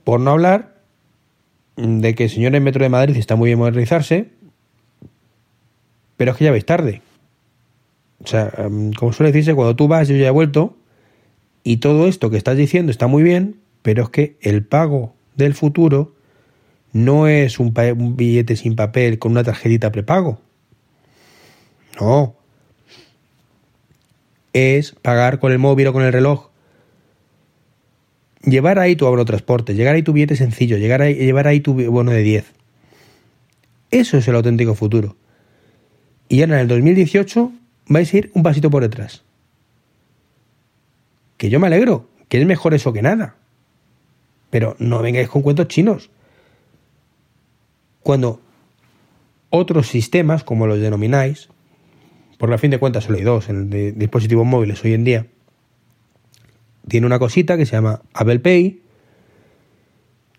Por 0.07 0.21
no 0.21 0.31
hablar 0.31 0.83
de 1.75 2.15
que 2.15 2.25
el 2.25 2.31
señor 2.31 2.55
en 2.55 2.63
Metro 2.63 2.81
de 2.81 2.89
Madrid 2.89 3.17
está 3.17 3.35
muy 3.35 3.49
bien 3.49 3.59
modernizarse, 3.59 4.31
pero 6.17 6.31
es 6.31 6.37
que 6.37 6.45
ya 6.45 6.53
veis 6.53 6.65
tarde. 6.65 7.03
O 8.23 8.27
sea, 8.29 8.53
em, 8.57 8.93
como 8.93 9.13
suele 9.13 9.33
decirse, 9.33 9.57
cuando 9.57 9.75
tú 9.75 9.89
vas, 9.89 10.07
yo 10.07 10.15
ya 10.15 10.29
he 10.29 10.31
vuelto, 10.31 10.77
y 11.65 11.79
todo 11.79 12.07
esto 12.07 12.31
que 12.31 12.37
estás 12.37 12.57
diciendo 12.57 12.93
está 12.93 13.09
muy 13.09 13.25
bien, 13.25 13.57
pero 13.83 14.05
es 14.05 14.11
que 14.11 14.37
el 14.43 14.65
pago 14.65 15.17
del 15.35 15.55
futuro 15.55 16.15
no 16.93 17.27
es 17.27 17.59
un, 17.59 17.75
un 17.99 18.17
billete 18.17 18.55
sin 18.55 18.77
papel 18.77 19.19
con 19.19 19.33
una 19.33 19.43
tarjetita 19.43 19.91
prepago. 19.91 20.41
No. 22.01 22.37
Es 24.53 24.93
pagar 25.03 25.41
con 25.41 25.51
el 25.51 25.59
móvil 25.59 25.89
o 25.89 25.93
con 25.93 26.05
el 26.05 26.13
reloj. 26.13 26.46
Llevar 28.47 28.79
ahí 28.79 28.97
tu 28.97 29.25
transporte, 29.25 29.75
llegar 29.75 29.95
ahí 29.95 30.03
tu 30.03 30.15
billete 30.15 30.37
sencillo, 30.37 30.79
llegar 30.79 31.03
ahí, 31.03 31.15
llevar 31.15 31.49
ahí 31.49 31.61
tu 31.61 31.75
bono 31.91 32.13
de 32.13 32.23
10. 32.23 32.53
Eso 33.91 34.17
es 34.17 34.27
el 34.29 34.37
auténtico 34.37 34.75
futuro. 34.75 35.17
Y 36.29 36.41
ahora 36.41 36.55
en 36.55 36.61
el 36.63 36.69
2018 36.69 37.53
vais 37.89 38.15
a 38.15 38.17
ir 38.17 38.31
un 38.35 38.43
pasito 38.43 38.71
por 38.71 38.83
detrás. 38.83 39.25
Que 41.37 41.51
yo 41.51 41.61
me 41.61 41.67
alegro, 41.67 42.09
que 42.29 42.41
es 42.41 42.47
mejor 42.47 42.73
eso 42.73 42.93
que 42.93 43.03
nada. 43.03 43.37
Pero 44.51 44.77
no 44.79 45.03
vengáis 45.03 45.29
con 45.29 45.43
cuentos 45.43 45.69
chinos. 45.69 46.11
Cuando 48.03 48.41
otros 49.51 49.89
sistemas, 49.89 50.45
como 50.45 50.67
los 50.67 50.81
denomináis, 50.81 51.49
por 52.39 52.49
la 52.49 52.59
fin 52.59 52.71
de 52.71 52.79
cuentas 52.79 53.05
solo 53.05 53.19
hay 53.19 53.25
dos 53.25 53.49
en 53.49 53.99
dispositivos 53.99 54.47
móviles 54.47 54.85
hoy 54.85 54.95
en 54.95 55.05
día, 55.05 55.27
tiene 56.89 57.07
una 57.07 57.19
cosita 57.19 57.57
que 57.57 57.67
se 57.67 57.73
llama 57.73 58.03
Apple 58.15 58.41
Pay, 58.41 58.81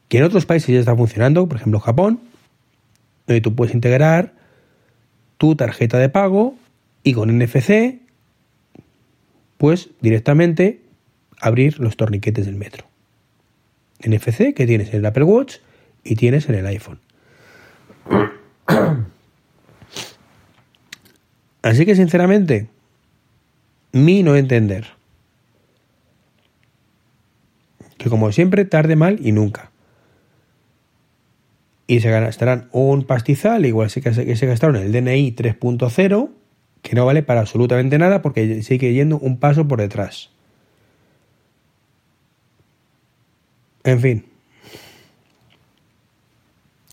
que 0.08 0.18
en 0.18 0.24
otros 0.24 0.46
países 0.46 0.70
ya 0.74 0.80
está 0.80 0.96
funcionando, 0.96 1.48
por 1.48 1.58
ejemplo 1.58 1.80
Japón, 1.80 2.22
donde 3.26 3.42
tú 3.42 3.56
puedes 3.56 3.76
integrar 3.76 4.34
tu 5.38 5.56
tarjeta 5.56 5.98
de 5.98 6.10
pago 6.10 6.56
y 7.04 7.14
con 7.14 7.30
NFC, 7.38 8.00
pues 9.58 9.90
directamente 10.02 10.82
abrir 11.40 11.80
los 11.80 11.98
torniquetes 11.98 12.46
del 12.46 12.56
metro. 12.56 12.86
NFC 14.00 14.54
que 14.54 14.68
tienes 14.68 14.90
en 14.90 14.98
el 15.00 15.06
Apple 15.06 15.24
Watch 15.24 15.58
y 16.04 16.16
tienes 16.16 16.50
en 16.50 16.56
el 16.56 16.66
iPhone. 16.68 17.00
Así 21.62 21.86
que 21.86 21.96
sinceramente, 21.96 22.70
mi 23.92 24.24
no 24.24 24.36
entender. 24.36 24.97
Que 27.98 28.10
como 28.10 28.32
siempre, 28.32 28.66
tarde 28.66 28.96
mal 28.96 29.20
y 29.22 29.32
nunca. 29.32 29.72
Y 31.88 32.02
se 32.02 32.12
gastarán 32.12 32.68
un 32.74 33.06
pastizal, 33.06 33.66
igual 33.66 33.92
que 33.92 34.36
se 34.36 34.46
gastaron 34.46 34.76
el 34.76 34.92
DNI 34.92 35.36
3.0, 35.36 36.30
que 36.82 36.96
no 36.96 37.06
vale 37.06 37.24
para 37.24 37.40
absolutamente 37.40 37.98
nada 37.98 38.22
porque 38.22 38.62
sigue 38.62 38.94
yendo 38.94 39.18
un 39.18 39.40
paso 39.40 39.68
por 39.68 39.80
detrás. 39.80 40.30
En 43.84 44.02
fin. 44.02 44.26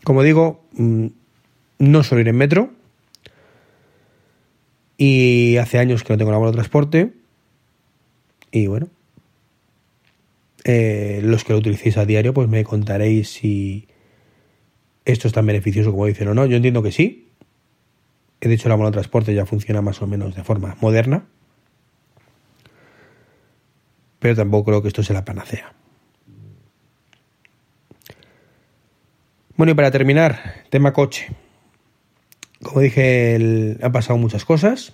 Como 0.05 0.23
digo, 0.23 0.63
mm, 0.73 1.07
no 1.79 2.03
suelo 2.03 2.21
ir 2.21 2.29
en 2.29 2.37
metro. 2.37 2.69
Y 4.97 5.57
hace 5.57 5.77
años 5.77 6.03
que 6.03 6.13
no 6.13 6.17
tengo 6.17 6.31
la 6.31 6.39
de 6.39 6.53
transporte. 6.53 7.13
Y 8.51 8.67
bueno. 8.67 8.87
Eh, 10.67 11.21
los 11.23 11.43
que 11.43 11.53
lo 11.53 11.59
utilicéis 11.59 11.95
a 11.97 12.05
diario, 12.05 12.33
pues 12.33 12.49
me 12.49 12.63
contaréis 12.63 13.29
si 13.29 13.87
esto 15.05 15.27
es 15.27 15.33
tan 15.33 15.45
beneficioso 15.45 15.91
como 15.91 16.07
dicen 16.07 16.27
o 16.27 16.33
no. 16.33 16.45
Yo 16.47 16.57
entiendo 16.57 16.81
que 16.81 16.91
sí. 16.91 17.29
De 18.41 18.53
hecho, 18.53 18.67
la 18.67 18.75
bola 18.75 18.89
de 18.89 18.93
transporte 18.93 19.33
ya 19.33 19.45
funciona 19.45 19.81
más 19.81 20.01
o 20.01 20.07
menos 20.07 20.35
de 20.35 20.43
forma 20.43 20.75
moderna. 20.81 21.25
Pero 24.19 24.35
tampoco 24.35 24.65
creo 24.65 24.81
que 24.81 24.87
esto 24.87 25.03
sea 25.03 25.13
la 25.13 25.25
panacea. 25.25 25.71
Bueno, 29.55 29.71
y 29.71 29.75
para 29.75 29.91
terminar, 29.91 30.65
tema 30.71 30.93
coche. 30.93 31.27
Como 32.63 32.81
dije, 32.81 33.77
han 33.81 33.91
pasado 33.91 34.17
muchas 34.17 34.45
cosas. 34.45 34.93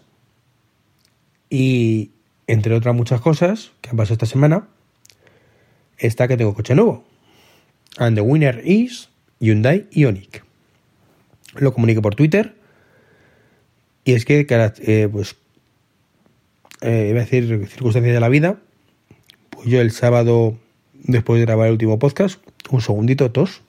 Y 1.50 2.12
entre 2.48 2.76
otras 2.76 2.94
muchas 2.94 3.22
cosas 3.22 3.72
que 3.80 3.90
han 3.90 3.96
pasado 3.96 4.16
esta 4.16 4.26
semana, 4.26 4.68
está 6.02 6.28
que 6.28 6.38
tengo 6.38 6.54
coche 6.54 6.76
nuevo. 6.76 7.04
And 7.98 8.16
the 8.16 8.22
winner 8.22 8.62
is 8.66 9.10
Hyundai 9.40 9.88
Ioniq. 9.92 10.44
Lo 11.56 11.74
comuniqué 11.74 12.02
por 12.02 12.16
Twitter. 12.16 12.56
Y 14.04 14.14
es 14.14 14.26
que, 14.26 14.46
eh, 14.50 15.10
pues, 15.12 15.36
eh, 16.82 17.08
iba 17.12 17.22
a 17.22 17.24
decir 17.24 17.68
circunstancias 17.68 18.14
de 18.14 18.20
la 18.20 18.30
vida. 18.30 18.58
Pues 19.52 19.68
yo 19.68 19.82
el 19.82 19.92
sábado, 19.92 20.58
después 20.94 21.40
de 21.40 21.46
grabar 21.46 21.68
el 21.68 21.74
último 21.74 22.00
podcast, 22.00 22.42
un 22.70 22.82
segundito, 22.82 23.32
tos 23.32 23.62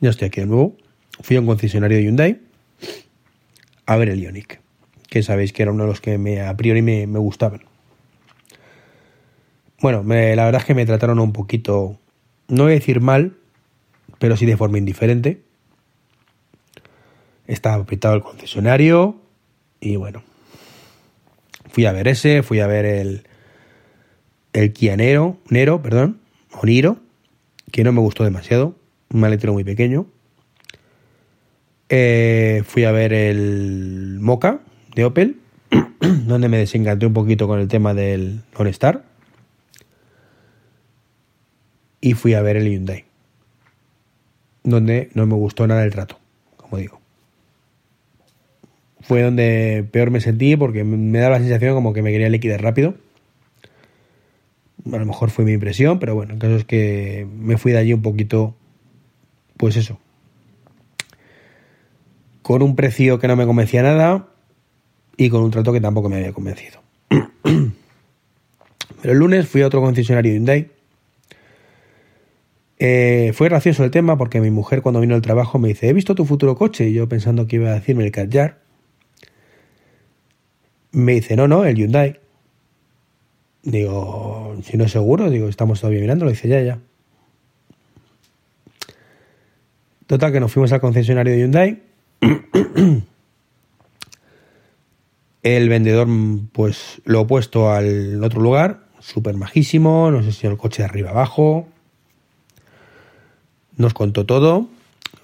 Ya 0.00 0.08
estoy 0.08 0.28
aquí 0.28 0.40
de 0.40 0.46
nuevo. 0.46 0.76
Fui 1.20 1.36
a 1.36 1.40
un 1.40 1.46
concesionario 1.46 1.98
de 1.98 2.04
Hyundai 2.04 2.40
a 3.90 3.96
ver 3.96 4.08
el 4.08 4.20
Ionic, 4.20 4.60
que 5.10 5.22
sabéis 5.24 5.52
que 5.52 5.62
era 5.62 5.72
uno 5.72 5.82
de 5.82 5.90
los 5.90 6.00
que 6.00 6.16
me, 6.16 6.40
a 6.40 6.56
priori 6.56 6.82
me, 6.82 7.04
gustaban. 7.06 7.62
Bueno, 9.82 10.02
la 10.04 10.44
verdad 10.44 10.60
es 10.60 10.64
que 10.64 10.74
me 10.74 10.86
trataron 10.86 11.18
un 11.18 11.32
poquito, 11.32 11.98
no 12.48 12.62
voy 12.62 12.72
a 12.72 12.74
decir 12.76 13.00
mal, 13.00 13.36
pero 14.18 14.36
sí 14.36 14.46
de 14.46 14.56
forma 14.56 14.78
indiferente. 14.78 15.42
Estaba 17.46 17.82
apretado 17.82 18.14
el 18.14 18.22
concesionario 18.22 19.20
y 19.80 19.96
bueno, 19.96 20.22
fui 21.70 21.86
a 21.86 21.92
ver 21.92 22.06
ese, 22.06 22.44
fui 22.44 22.60
a 22.60 22.68
ver 22.68 22.84
el, 22.84 23.26
el 24.52 24.72
Kia 24.72 24.96
Nero, 24.96 25.38
Nero, 25.48 25.82
perdón, 25.82 26.20
o 26.52 26.64
Niro, 26.64 26.98
que 27.72 27.82
no 27.82 27.90
me 27.90 28.00
gustó 28.00 28.22
demasiado 28.22 28.76
un 29.12 29.20
maletero 29.20 29.52
muy 29.54 29.64
pequeño. 29.64 30.06
Eh, 31.88 32.62
fui 32.64 32.84
a 32.84 32.92
ver 32.92 33.12
el 33.12 34.18
Mocha 34.20 34.60
de 34.94 35.04
Opel, 35.04 35.40
donde 36.00 36.48
me 36.48 36.58
desencanté 36.58 37.06
un 37.06 37.12
poquito 37.12 37.46
con 37.46 37.60
el 37.60 37.68
tema 37.68 37.94
del 37.94 38.42
OnStar. 38.56 39.04
Y 42.00 42.14
fui 42.14 42.34
a 42.34 42.42
ver 42.42 42.56
el 42.56 42.68
Hyundai, 42.68 43.04
donde 44.64 45.10
no 45.14 45.26
me 45.26 45.34
gustó 45.34 45.66
nada 45.66 45.84
el 45.84 45.90
trato, 45.90 46.18
como 46.56 46.78
digo. 46.78 47.00
Fue 49.02 49.22
donde 49.22 49.86
peor 49.90 50.10
me 50.10 50.20
sentí 50.20 50.56
porque 50.56 50.84
me 50.84 51.18
da 51.18 51.30
la 51.30 51.38
sensación 51.38 51.74
como 51.74 51.92
que 51.92 52.02
me 52.02 52.12
quería 52.12 52.28
liquidar 52.28 52.62
rápido. 52.62 52.94
A 54.86 54.96
lo 54.96 55.04
mejor 55.04 55.30
fue 55.30 55.44
mi 55.44 55.52
impresión, 55.52 55.98
pero 55.98 56.14
bueno, 56.14 56.32
el 56.34 56.38
caso 56.38 56.56
es 56.56 56.64
que 56.64 57.26
me 57.38 57.58
fui 57.58 57.72
de 57.72 57.78
allí 57.78 57.92
un 57.92 58.02
poquito 58.02 58.54
pues 59.60 59.76
eso, 59.76 60.00
con 62.40 62.62
un 62.62 62.76
precio 62.76 63.18
que 63.18 63.28
no 63.28 63.36
me 63.36 63.44
convencía 63.44 63.82
nada 63.82 64.29
y 65.20 65.28
con 65.28 65.42
un 65.42 65.50
trato 65.50 65.70
que 65.70 65.82
tampoco 65.82 66.08
me 66.08 66.16
había 66.16 66.32
convencido. 66.32 66.80
Pero 67.42 69.12
el 69.12 69.18
lunes 69.18 69.46
fui 69.46 69.60
a 69.60 69.66
otro 69.66 69.82
concesionario 69.82 70.32
Hyundai. 70.32 70.70
Eh, 72.78 73.32
fue 73.34 73.50
gracioso 73.50 73.84
el 73.84 73.90
tema 73.90 74.16
porque 74.16 74.40
mi 74.40 74.50
mujer 74.50 74.80
cuando 74.80 74.98
vino 74.98 75.14
al 75.14 75.20
trabajo 75.20 75.58
me 75.58 75.68
dice, 75.68 75.90
he 75.90 75.92
visto 75.92 76.14
tu 76.14 76.24
futuro 76.24 76.56
coche 76.56 76.88
y 76.88 76.94
yo 76.94 77.06
pensando 77.06 77.46
que 77.46 77.56
iba 77.56 77.68
a 77.68 77.74
decirme 77.74 78.06
el 78.06 78.12
Kadjar. 78.12 78.60
Me 80.92 81.12
dice, 81.12 81.36
no, 81.36 81.46
no, 81.46 81.66
el 81.66 81.76
Hyundai. 81.76 82.18
Digo, 83.62 84.56
si 84.62 84.78
no 84.78 84.84
es 84.84 84.92
seguro, 84.92 85.28
digo, 85.28 85.50
estamos 85.50 85.82
todavía 85.82 86.00
mirando, 86.00 86.24
lo 86.24 86.30
dice 86.30 86.48
ya, 86.48 86.62
ya. 86.62 86.78
Total, 90.06 90.32
que 90.32 90.40
nos 90.40 90.50
fuimos 90.50 90.72
al 90.72 90.80
concesionario 90.80 91.34
de 91.34 91.40
Hyundai. 91.40 91.82
El 95.42 95.68
vendedor, 95.68 96.06
pues 96.52 97.00
lo 97.04 97.22
opuesto 97.22 97.72
al 97.72 98.22
otro 98.22 98.40
lugar, 98.42 98.80
súper 99.00 99.36
majísimo, 99.36 100.10
nos 100.10 100.26
enseñó 100.26 100.52
el 100.52 100.58
coche 100.58 100.82
de 100.82 100.88
arriba 100.88 101.10
abajo, 101.10 101.66
nos 103.76 103.94
contó 103.94 104.26
todo, 104.26 104.68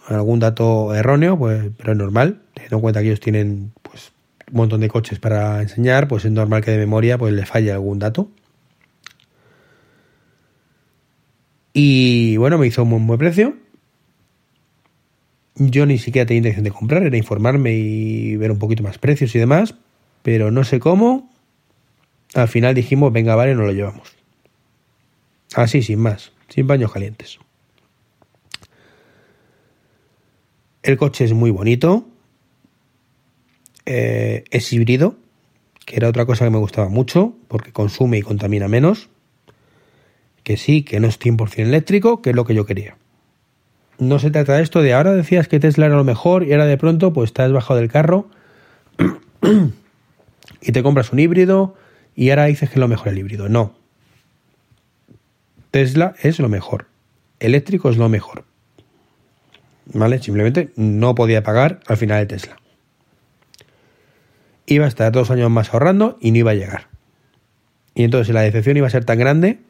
algún 0.06 0.38
dato 0.38 0.94
erróneo, 0.94 1.38
pues, 1.38 1.70
pero 1.76 1.92
es 1.92 1.98
normal, 1.98 2.40
teniendo 2.54 2.76
en 2.76 2.82
cuenta 2.82 3.00
que 3.00 3.08
ellos 3.08 3.20
tienen 3.20 3.72
pues, 3.82 4.12
un 4.50 4.56
montón 4.56 4.80
de 4.80 4.88
coches 4.88 5.18
para 5.18 5.60
enseñar, 5.60 6.08
pues 6.08 6.24
es 6.24 6.32
normal 6.32 6.64
que 6.64 6.70
de 6.70 6.78
memoria 6.78 7.18
pues, 7.18 7.34
le 7.34 7.44
falle 7.44 7.72
algún 7.72 7.98
dato. 7.98 8.30
Y 11.74 12.38
bueno, 12.38 12.56
me 12.56 12.66
hizo 12.66 12.82
un 12.82 13.06
buen 13.06 13.18
precio. 13.18 13.54
Yo 15.56 15.84
ni 15.84 15.98
siquiera 15.98 16.24
tenía 16.24 16.38
intención 16.38 16.64
de 16.64 16.70
comprar, 16.70 17.02
era 17.02 17.16
informarme 17.18 17.74
y 17.74 18.36
ver 18.36 18.50
un 18.50 18.58
poquito 18.58 18.82
más 18.82 18.96
precios 18.96 19.34
y 19.34 19.38
demás, 19.38 19.74
pero 20.26 20.50
no 20.50 20.64
sé 20.64 20.80
cómo. 20.80 21.30
Al 22.34 22.48
final 22.48 22.74
dijimos, 22.74 23.12
venga, 23.12 23.36
vale, 23.36 23.54
no 23.54 23.62
lo 23.62 23.70
llevamos. 23.70 24.16
Así, 25.54 25.82
sin 25.82 26.00
más, 26.00 26.32
sin 26.48 26.66
baños 26.66 26.90
calientes. 26.90 27.38
El 30.82 30.96
coche 30.96 31.26
es 31.26 31.32
muy 31.32 31.52
bonito, 31.52 32.08
eh, 33.84 34.42
es 34.50 34.72
híbrido, 34.72 35.14
que 35.84 35.94
era 35.94 36.08
otra 36.08 36.26
cosa 36.26 36.44
que 36.44 36.50
me 36.50 36.58
gustaba 36.58 36.88
mucho, 36.88 37.36
porque 37.46 37.70
consume 37.70 38.18
y 38.18 38.22
contamina 38.22 38.66
menos. 38.66 39.08
Que 40.42 40.56
sí, 40.56 40.82
que 40.82 40.98
no 40.98 41.06
es 41.06 41.20
100% 41.20 41.58
eléctrico, 41.60 42.20
que 42.20 42.30
es 42.30 42.36
lo 42.36 42.44
que 42.44 42.56
yo 42.56 42.66
quería 42.66 42.96
no 43.98 44.18
se 44.18 44.30
trata 44.30 44.56
de 44.56 44.62
esto 44.62 44.82
de 44.82 44.92
ahora 44.92 45.14
decías 45.14 45.48
que 45.48 45.58
Tesla 45.58 45.86
era 45.86 45.96
lo 45.96 46.04
mejor 46.04 46.44
y 46.44 46.52
ahora 46.52 46.66
de 46.66 46.76
pronto 46.76 47.14
pues 47.14 47.30
estás 47.30 47.50
bajado 47.50 47.80
del 47.80 47.90
carro 47.90 48.28
y 50.60 50.72
te 50.72 50.82
compras 50.82 51.12
un 51.12 51.18
híbrido 51.18 51.74
y 52.14 52.30
ahora 52.30 52.46
dices 52.46 52.68
que 52.68 52.74
es 52.74 52.80
lo 52.80 52.88
mejor 52.88 53.08
el 53.08 53.18
híbrido. 53.18 53.48
No. 53.48 53.74
Tesla 55.70 56.14
es 56.22 56.38
lo 56.38 56.48
mejor. 56.48 56.86
Eléctrico 57.40 57.90
es 57.90 57.96
lo 57.96 58.08
mejor. 58.08 58.44
¿Vale? 59.92 60.20
Simplemente 60.20 60.72
no 60.76 61.14
podía 61.14 61.42
pagar 61.42 61.80
al 61.86 61.96
final 61.96 62.20
de 62.20 62.26
Tesla. 62.26 62.56
Iba 64.66 64.86
a 64.86 64.88
estar 64.88 65.12
dos 65.12 65.30
años 65.30 65.50
más 65.50 65.72
ahorrando 65.72 66.18
y 66.20 66.32
no 66.32 66.38
iba 66.38 66.50
a 66.52 66.54
llegar. 66.54 66.88
Y 67.94 68.04
entonces 68.04 68.34
la 68.34 68.40
decepción 68.40 68.76
iba 68.76 68.86
a 68.86 68.90
ser 68.90 69.04
tan 69.04 69.18
grande 69.18 69.60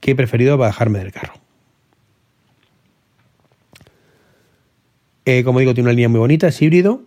que 0.00 0.12
he 0.12 0.14
preferido 0.14 0.58
bajarme 0.58 0.98
del 0.98 1.12
carro. 1.12 1.34
Eh, 5.24 5.44
como 5.44 5.60
digo, 5.60 5.74
tiene 5.74 5.88
una 5.88 5.92
línea 5.92 6.08
muy 6.08 6.18
bonita, 6.18 6.48
es 6.48 6.60
híbrido. 6.60 7.02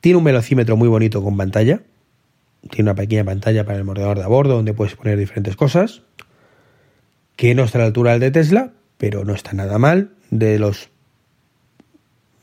Tiene 0.00 0.18
un 0.18 0.24
velocímetro 0.24 0.76
muy 0.76 0.88
bonito 0.88 1.22
con 1.22 1.36
pantalla. 1.36 1.82
Tiene 2.70 2.90
una 2.90 2.94
pequeña 2.94 3.24
pantalla 3.24 3.64
para 3.64 3.78
el 3.78 3.84
mordedor 3.84 4.18
de 4.18 4.24
a 4.24 4.28
bordo 4.28 4.54
donde 4.54 4.74
puedes 4.74 4.94
poner 4.94 5.18
diferentes 5.18 5.56
cosas. 5.56 6.02
Que 7.36 7.54
no 7.54 7.64
está 7.64 7.78
a 7.78 7.82
la 7.82 7.86
altura 7.86 8.12
del 8.12 8.20
de 8.20 8.30
Tesla, 8.30 8.72
pero 8.96 9.24
no 9.24 9.34
está 9.34 9.52
nada 9.52 9.78
mal. 9.78 10.12
De 10.30 10.58
los 10.58 10.90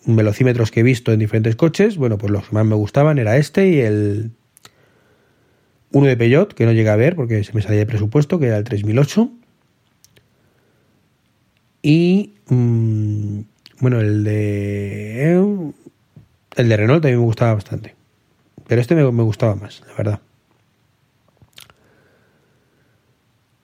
velocímetros 0.05 0.71
que 0.71 0.81
he 0.81 0.83
visto 0.83 1.11
en 1.11 1.19
diferentes 1.19 1.55
coches, 1.55 1.97
bueno, 1.97 2.17
pues 2.17 2.31
los 2.31 2.47
que 2.47 2.55
más 2.55 2.65
me 2.65 2.75
gustaban 2.75 3.17
era 3.17 3.37
este 3.37 3.69
y 3.69 3.79
el 3.79 4.31
uno 5.91 6.07
de 6.07 6.17
Peugeot, 6.17 6.53
que 6.53 6.65
no 6.65 6.73
llega 6.73 6.93
a 6.93 6.97
ver 6.97 7.15
porque 7.15 7.43
se 7.43 7.53
me 7.53 7.61
salía 7.61 7.79
de 7.79 7.85
presupuesto, 7.85 8.39
que 8.39 8.47
era 8.47 8.57
el 8.57 8.63
3008. 8.63 9.31
Y 11.81 12.33
mm, 12.49 13.39
bueno, 13.79 13.99
el 14.01 14.23
de. 14.23 15.71
El 16.55 16.69
de 16.69 16.77
Renault 16.77 17.01
también 17.01 17.19
me 17.19 17.25
gustaba 17.25 17.53
bastante. 17.53 17.95
Pero 18.67 18.81
este 18.81 18.95
me, 18.95 19.03
gustaba 19.03 19.55
más, 19.55 19.83
la 19.87 19.93
verdad. 19.93 20.19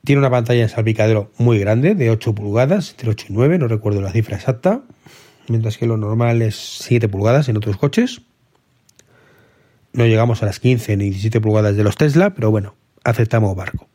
Tiene 0.04 0.18
una 0.18 0.30
pantalla 0.30 0.62
en 0.62 0.68
salpicadero 0.68 1.30
muy 1.38 1.58
grande, 1.58 1.94
de 1.94 2.10
8 2.10 2.34
pulgadas, 2.34 2.90
entre 2.90 3.10
8 3.10 3.26
y 3.30 3.32
9, 3.32 3.58
no 3.58 3.68
recuerdo 3.68 4.00
la 4.00 4.12
cifra 4.12 4.36
exacta. 4.36 4.82
Mientras 5.48 5.78
que 5.78 5.86
lo 5.86 5.96
normal 5.96 6.42
es 6.42 6.56
7 6.56 7.08
pulgadas 7.08 7.48
en 7.48 7.56
otros 7.56 7.76
coches. 7.76 8.22
No 9.92 10.06
llegamos 10.06 10.42
a 10.42 10.46
las 10.46 10.60
15 10.60 10.96
ni 10.96 11.04
17 11.10 11.40
pulgadas 11.40 11.76
de 11.76 11.84
los 11.84 11.96
Tesla, 11.96 12.34
pero 12.34 12.50
bueno, 12.50 12.74
aceptamos 13.04 13.56
barco. 13.56 13.88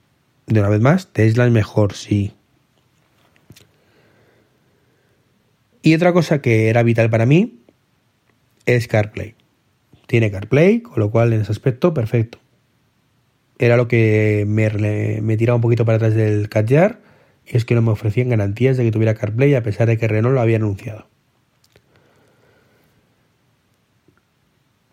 De 0.46 0.60
una 0.60 0.70
vez 0.70 0.82
más, 0.82 1.08
Tesla 1.08 1.46
es 1.46 1.52
mejor, 1.52 1.94
sí, 1.94 2.34
Y 5.88 5.96
otra 5.96 6.12
cosa 6.12 6.42
que 6.42 6.68
era 6.68 6.84
vital 6.84 7.10
para 7.10 7.26
mí 7.26 7.62
es 8.68 8.88
CarPlay. 8.88 9.34
Tiene 10.06 10.30
CarPlay, 10.30 10.82
con 10.82 11.00
lo 11.00 11.10
cual 11.10 11.34
en 11.34 11.42
ese 11.42 11.52
aspecto 11.52 11.96
perfecto. 11.96 12.38
Era 13.58 13.76
lo 13.76 13.88
que 13.88 14.46
me, 14.46 15.38
tiraba 15.38 15.56
un 15.56 15.62
poquito 15.62 15.86
para 15.86 15.96
atrás 15.96 16.14
del 16.14 16.48
Cadyar 16.50 17.00
y 17.46 17.58
es 17.58 17.66
que 17.66 17.74
no 17.74 17.82
me 17.82 17.92
ofrecían 17.92 18.30
garantías 18.30 18.78
de 18.78 18.84
que 18.84 18.92
tuviera 18.92 19.16
CarPlay 19.16 19.56
a 19.56 19.64
pesar 19.64 19.88
de 19.88 19.98
que 19.98 20.08
Renault 20.08 20.36
lo 20.36 20.42
había 20.42 20.58
anunciado. 20.58 21.08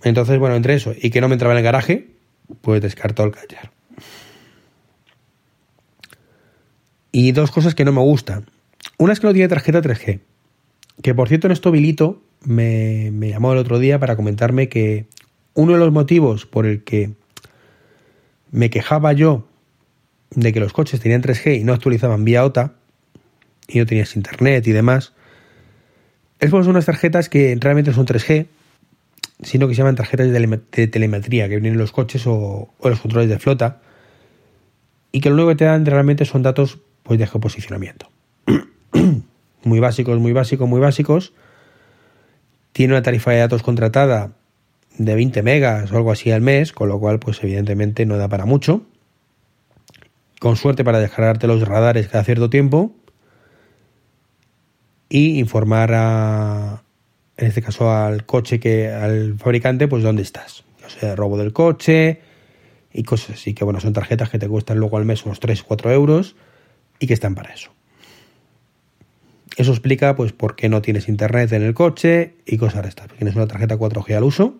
Entonces, 0.03 0.38
bueno, 0.38 0.55
entre 0.55 0.75
eso 0.75 0.94
y 0.96 1.11
que 1.11 1.20
no 1.20 1.29
me 1.29 1.35
entraba 1.35 1.53
en 1.53 1.59
el 1.59 1.64
garaje, 1.64 2.09
pues 2.62 2.81
descartó 2.81 3.25
el 3.25 3.33
Cadyar. 3.33 3.70
Y 7.12 7.33
dos 7.33 7.51
cosas 7.51 7.75
que 7.75 7.85
no 7.85 7.92
me 7.92 8.01
gustan. 8.01 8.46
Una 8.99 9.12
es 9.12 9.20
que 9.20 9.27
no 9.27 9.33
tiene 9.33 9.49
tarjeta 9.49 9.83
3G. 9.83 10.20
Que 11.02 11.14
por 11.14 11.28
cierto, 11.28 11.46
en 11.46 11.52
esto 11.52 11.70
Vilito 11.70 12.22
me, 12.44 13.11
me 13.12 13.30
llamó 13.30 13.52
el 13.52 13.59
otro 13.59 13.78
día 13.78 13.98
para 13.98 14.16
comentarme 14.16 14.68
que 14.68 15.07
uno 15.54 15.72
de 15.72 15.78
los 15.78 15.92
motivos 15.92 16.46
por 16.46 16.66
el 16.66 16.85
que 16.85 17.12
me 18.50 18.70
quejaba 18.70 19.12
yo 19.12 19.46
de 20.30 20.52
que 20.52 20.61
los 20.61 20.72
coches 20.72 21.00
tenían 21.00 21.22
3G 21.22 21.61
y 21.61 21.64
no 21.64 21.72
actualizaban 21.72 22.24
vía 22.24 22.44
OTA 22.44 22.74
y 23.68 23.78
no 23.78 23.87
tenías 23.87 24.16
internet 24.16 24.66
y 24.66 24.72
demás, 24.72 25.12
es 26.40 26.50
por 26.50 26.66
unas 26.66 26.87
tarjetas 26.87 27.28
que 27.28 27.57
realmente 27.59 27.92
son 27.92 28.07
3G, 28.07 28.46
sino 29.42 29.68
que 29.68 29.74
se 29.74 29.78
llaman 29.78 29.96
tarjetas 29.96 30.30
de, 30.30 30.87
telemetría 30.88 31.48
que 31.48 31.57
vienen 31.57 31.72
en 31.72 31.78
los 31.78 31.92
coches 31.92 32.26
o, 32.26 32.68
o, 32.78 32.88
los 32.88 33.00
controles 33.00 33.28
de 33.28 33.38
flota 33.38 33.80
y 35.12 35.20
que 35.20 35.30
lo 35.30 35.37
único 35.37 35.48
que 35.50 35.57
te 35.57 35.64
dan 35.64 35.87
realmente 35.87 36.24
son 36.24 36.42
datos 36.42 36.78
pues, 37.02 37.18
de 37.18 37.26
geoposicionamiento 37.26 38.09
muy 39.66 39.81
básicos, 39.81 40.18
muy 40.18 40.33
básicos, 40.33 40.68
muy 40.68 40.81
básicos. 40.81 41.33
Tiene 42.72 42.94
una 42.94 43.03
tarifa 43.03 43.31
de 43.31 43.38
datos 43.38 43.62
contratada 43.62 44.33
de 44.98 45.14
20 45.14 45.42
megas 45.42 45.92
o 45.92 45.96
algo 45.96 46.12
así 46.12 46.31
al 46.31 46.40
mes, 46.40 46.72
con 46.72 46.88
lo 46.88 46.98
cual, 46.98 47.18
pues 47.18 47.42
evidentemente 47.42 48.07
no 48.07 48.16
da 48.16 48.29
para 48.29 48.46
mucho. 48.46 48.83
Con 50.40 50.57
suerte 50.57 50.85
para 50.85 51.00
descargarte 51.00 51.46
los 51.46 51.66
radares 51.66 52.09
cada 52.09 52.24
cierto 52.24 52.50
tiempo. 52.50 52.92
Y 55.09 55.38
informar 55.38 55.92
a, 55.94 56.83
en 57.37 57.46
este 57.46 57.62
caso 57.62 57.90
al 57.92 58.27
coche 58.27 58.59
que, 58.59 58.90
al 58.90 59.38
fabricante, 59.38 59.88
pues 59.88 60.03
dónde 60.03 60.22
estás. 60.22 60.64
O 60.85 60.88
sea, 60.88 61.16
robo 61.16 61.38
del 61.38 61.53
coche 61.53 62.20
y 62.92 63.03
cosas 63.03 63.37
así, 63.37 63.55
que 63.55 63.64
bueno, 63.64 63.81
son 63.81 63.92
tarjetas 63.92 64.31
que 64.31 64.38
te 64.38 64.48
cuestan 64.48 64.79
luego 64.79 64.96
al 64.96 65.05
mes 65.05 65.24
unos 65.24 65.40
3 65.40 65.62
o 65.62 65.64
4 65.66 65.92
euros 65.92 66.37
y 67.00 67.07
que 67.07 67.14
están 67.14 67.35
para 67.35 67.53
eso. 67.53 67.72
Eso 69.57 69.71
explica 69.71 70.17
pues 70.17 70.33
por 70.33 70.57
qué 70.57 70.69
no 70.69 70.83
tienes 70.83 71.09
internet 71.09 71.53
en 71.53 71.62
el 71.62 71.75
coche 71.75 72.35
y 72.45 72.57
cosas 72.57 72.83
de 72.83 72.88
estas. 72.88 73.09
Tienes 73.09 73.37
una 73.37 73.47
tarjeta 73.47 73.79
4G 73.79 74.17
al 74.17 74.25
uso. 74.25 74.57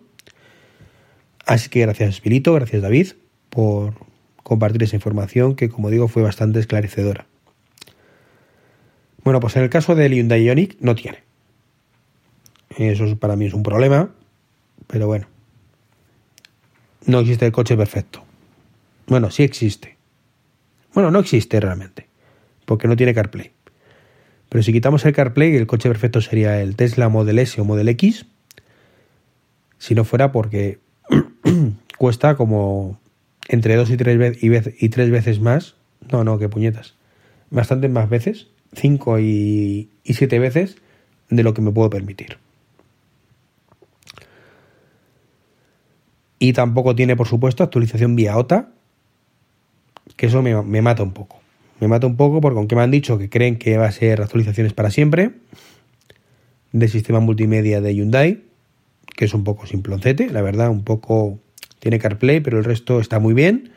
Así 1.45 1.69
que 1.69 1.81
gracias 1.81 2.09
Espirito, 2.09 2.53
gracias 2.53 2.81
David 2.81 3.13
por 3.49 3.93
compartir 4.41 4.83
esa 4.83 4.95
información 4.95 5.55
que 5.55 5.69
como 5.69 5.89
digo 5.89 6.07
fue 6.07 6.23
bastante 6.23 6.59
esclarecedora. 6.59 7.25
Bueno, 9.23 9.39
pues 9.39 9.55
en 9.55 9.63
el 9.63 9.69
caso 9.69 9.95
del 9.95 10.13
Hyundai 10.13 10.43
Ioniq 10.45 10.77
no 10.79 10.95
tiene. 10.95 11.23
Eso 12.77 13.17
para 13.17 13.35
mí 13.35 13.45
es 13.45 13.53
un 13.53 13.63
problema, 13.63 14.11
pero 14.87 15.07
bueno. 15.07 15.27
No 17.05 17.19
existe 17.19 17.45
el 17.45 17.51
coche 17.51 17.75
perfecto. 17.75 18.23
Bueno, 19.07 19.31
sí 19.31 19.43
existe. 19.43 19.97
Bueno, 20.93 21.11
no 21.11 21.19
existe 21.19 21.59
realmente, 21.59 22.07
porque 22.65 22.87
no 22.87 22.95
tiene 22.95 23.13
CarPlay. 23.13 23.54
Pero 24.49 24.63
si 24.63 24.71
quitamos 24.71 25.05
el 25.05 25.13
CarPlay, 25.13 25.55
el 25.55 25.67
coche 25.67 25.89
perfecto 25.89 26.21
sería 26.21 26.61
el 26.61 26.75
Tesla 26.75 27.09
Model 27.09 27.39
S 27.39 27.59
o 27.59 27.65
Model 27.65 27.89
X. 27.89 28.25
Si 29.77 29.95
no 29.95 30.03
fuera 30.03 30.31
porque 30.31 30.79
cuesta 31.97 32.35
como 32.35 32.99
entre 33.47 33.75
dos 33.75 33.89
y 33.89 33.97
tres, 33.97 34.37
y 34.41 34.89
tres 34.89 35.11
veces 35.11 35.39
más. 35.39 35.75
No, 36.11 36.23
no, 36.23 36.37
qué 36.37 36.49
puñetas. 36.49 36.95
Bastante 37.49 37.89
más 37.89 38.09
veces. 38.09 38.47
Cinco 38.73 39.19
y, 39.19 39.89
siete 40.03 40.39
veces 40.39 40.77
de 41.29 41.43
lo 41.43 41.53
que 41.53 41.61
me 41.61 41.71
puedo 41.71 41.89
permitir. 41.89 42.37
Y 46.37 46.53
tampoco 46.53 46.95
tiene, 46.95 47.15
por 47.15 47.27
supuesto, 47.27 47.63
actualización 47.63 48.15
vía 48.15 48.37
OTA, 48.37 48.69
que 50.17 50.27
eso 50.27 50.41
me 50.41 50.81
mata 50.81 51.01
un 51.01 51.13
poco. 51.13 51.39
Me 51.79 51.87
mata 51.87 52.07
un 52.07 52.15
poco 52.15 52.41
porque 52.41 52.57
aunque 52.57 52.75
me 52.75 52.81
han 52.81 52.91
dicho 52.91 53.17
que 53.17 53.29
creen 53.29 53.57
que 53.57 53.77
va 53.77 53.85
a 53.85 53.91
ser 53.91 54.21
actualizaciones 54.21 54.73
para 54.73 54.91
siempre 54.91 55.31
del 56.71 56.89
sistema 56.89 57.19
multimedia 57.19 57.81
de 57.81 57.95
Hyundai, 57.95 58.43
que 59.15 59.25
es 59.25 59.33
un 59.33 59.43
poco 59.43 59.65
simploncete, 59.65 60.29
la 60.29 60.41
verdad, 60.41 60.69
un 60.69 60.83
poco 60.83 61.39
tiene 61.79 61.99
CarPlay, 61.99 62.41
pero 62.41 62.57
el 62.57 62.63
resto 62.63 62.99
está 62.99 63.19
muy 63.19 63.33
bien. 63.33 63.71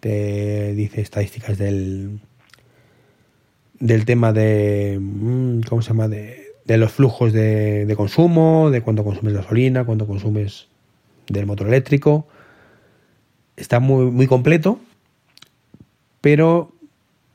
Te 0.00 0.74
dice 0.74 1.00
estadísticas 1.00 1.58
del 1.58 2.20
del 3.78 4.06
tema 4.06 4.32
de 4.32 4.98
mm, 5.00 5.60
¿cómo 5.68 5.82
se 5.82 5.88
llama? 5.88 6.08
de, 6.08 6.52
de 6.64 6.78
los 6.78 6.92
flujos 6.92 7.32
de, 7.32 7.84
de 7.86 7.96
consumo, 7.96 8.70
de 8.70 8.80
cuánto 8.80 9.04
consumes 9.04 9.34
gasolina, 9.34 9.84
cuánto 9.84 10.06
consumes 10.06 10.68
del 11.28 11.46
motor 11.46 11.68
eléctrico. 11.68 12.26
Está 13.56 13.80
muy, 13.80 14.10
muy 14.10 14.26
completo, 14.26 14.80
pero 16.20 16.72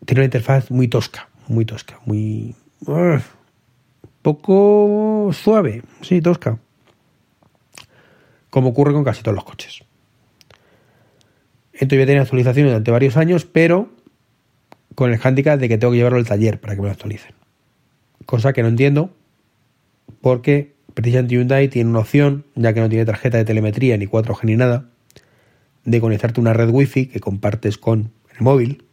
tiene 0.06 0.22
una 0.22 0.26
interfaz 0.26 0.72
muy 0.72 0.88
tosca, 0.88 1.30
muy 1.48 1.66
tosca, 1.66 2.00
muy... 2.06 2.56
poco 4.22 5.32
suave, 5.34 5.84
sí, 6.02 6.22
tosca. 6.22 6.60
Como 8.50 8.70
ocurre 8.70 8.94
con 8.94 9.04
casi 9.04 9.24
todos 9.24 9.36
los 9.36 9.46
coches. 9.46 9.84
Entonces 11.74 11.98
voy 11.98 12.04
a 12.04 12.06
tener 12.06 12.22
actualizaciones 12.22 12.72
durante 12.72 12.92
varios 12.92 13.18
años, 13.18 13.46
pero 13.46 13.90
con 14.96 15.12
el 15.12 15.20
handicap 15.24 15.60
de 15.60 15.70
que 15.70 15.78
tengo 15.78 15.92
que 15.92 15.98
llevarlo 15.98 16.20
al 16.20 16.28
taller 16.28 16.60
para 16.60 16.76
que 16.76 16.82
me 16.82 16.88
lo 16.88 16.92
actualicen. 16.92 17.34
Cosa 18.26 18.54
que 18.54 18.62
no 18.62 18.68
entiendo, 18.68 19.12
porque 20.22 20.76
precisamente 20.94 21.36
Hyundai 21.36 21.70
tiene 21.70 21.90
una 21.90 22.00
opción, 22.00 22.46
ya 22.56 22.74
que 22.74 22.82
no 22.82 22.90
tiene 22.90 23.06
tarjeta 23.06 23.38
de 23.38 23.46
telemetría 23.46 23.98
ni 23.98 24.06
4G 24.06 24.44
ni 24.44 24.56
nada, 24.58 24.90
de 25.86 26.02
conectarte 26.02 26.40
a 26.40 26.42
una 26.42 26.54
red 26.54 26.70
wifi 26.70 27.08
que 27.08 27.20
compartes 27.20 27.78
con 27.78 28.12
el 28.36 28.42
móvil. 28.42 28.84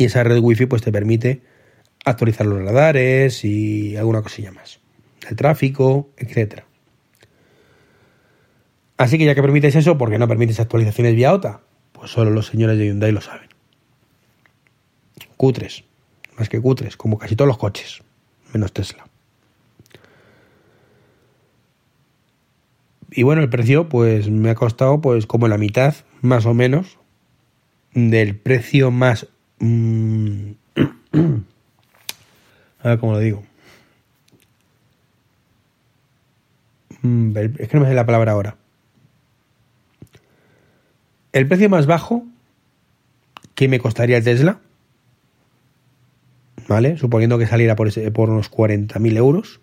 Y 0.00 0.04
esa 0.04 0.24
red 0.24 0.38
wifi 0.38 0.64
pues 0.64 0.80
te 0.80 0.90
permite 0.90 1.42
actualizar 2.06 2.46
los 2.46 2.62
radares 2.64 3.44
y 3.44 3.98
alguna 3.98 4.22
cosilla 4.22 4.50
más. 4.50 4.80
El 5.28 5.36
tráfico, 5.36 6.08
etcétera. 6.16 6.64
Así 8.96 9.18
que 9.18 9.26
ya 9.26 9.34
que 9.34 9.42
permites 9.42 9.76
eso, 9.76 9.98
¿por 9.98 10.08
qué 10.08 10.18
no 10.18 10.26
permites 10.26 10.58
actualizaciones 10.58 11.14
vía 11.14 11.34
OTA? 11.34 11.60
Pues 11.92 12.10
solo 12.10 12.30
los 12.30 12.46
señores 12.46 12.78
de 12.78 12.86
Hyundai 12.86 13.12
lo 13.12 13.20
saben. 13.20 13.50
Cutres, 15.36 15.84
más 16.38 16.48
que 16.48 16.62
cutres, 16.62 16.96
como 16.96 17.18
casi 17.18 17.36
todos 17.36 17.48
los 17.48 17.58
coches, 17.58 18.00
menos 18.54 18.72
Tesla. 18.72 19.04
Y 23.10 23.22
bueno, 23.22 23.42
el 23.42 23.50
precio 23.50 23.90
pues 23.90 24.30
me 24.30 24.48
ha 24.48 24.54
costado 24.54 25.02
pues 25.02 25.26
como 25.26 25.46
la 25.46 25.58
mitad, 25.58 25.94
más 26.22 26.46
o 26.46 26.54
menos, 26.54 26.96
del 27.92 28.34
precio 28.34 28.90
más... 28.90 29.26
Mmm, 29.60 30.52
a 32.82 32.88
ver 32.88 32.98
cómo 32.98 33.12
lo 33.12 33.18
digo. 33.18 33.42
Mm, 37.02 37.36
es 37.36 37.68
que 37.68 37.76
no 37.76 37.82
me 37.82 37.88
sé 37.88 37.94
la 37.94 38.06
palabra 38.06 38.32
ahora. 38.32 38.56
El 41.32 41.46
precio 41.46 41.68
más 41.68 41.86
bajo 41.86 42.24
que 43.54 43.68
me 43.68 43.78
costaría 43.78 44.16
el 44.16 44.24
Tesla, 44.24 44.60
¿vale? 46.66 46.96
Suponiendo 46.96 47.38
que 47.38 47.46
saliera 47.46 47.76
por, 47.76 47.88
ese, 47.88 48.10
por 48.10 48.30
unos 48.30 48.50
40.000 48.50 49.16
euros, 49.16 49.60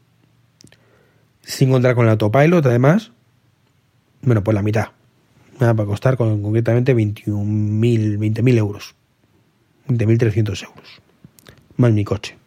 sin 1.41 1.71
contar 1.71 1.95
con 1.95 2.05
el 2.05 2.11
autopilot, 2.11 2.65
además, 2.65 3.11
bueno, 4.21 4.43
pues 4.43 4.55
la 4.55 4.61
mitad. 4.61 4.89
Me 5.59 5.73
va 5.73 5.83
a 5.83 5.87
costar 5.87 6.17
concretamente 6.17 6.95
21.000, 6.95 8.19
20.000 8.19 8.57
euros. 8.57 8.96
20.300 9.87 10.63
euros. 10.63 11.01
Más 11.77 11.91
mi 11.91 12.03
coche. 12.03 12.37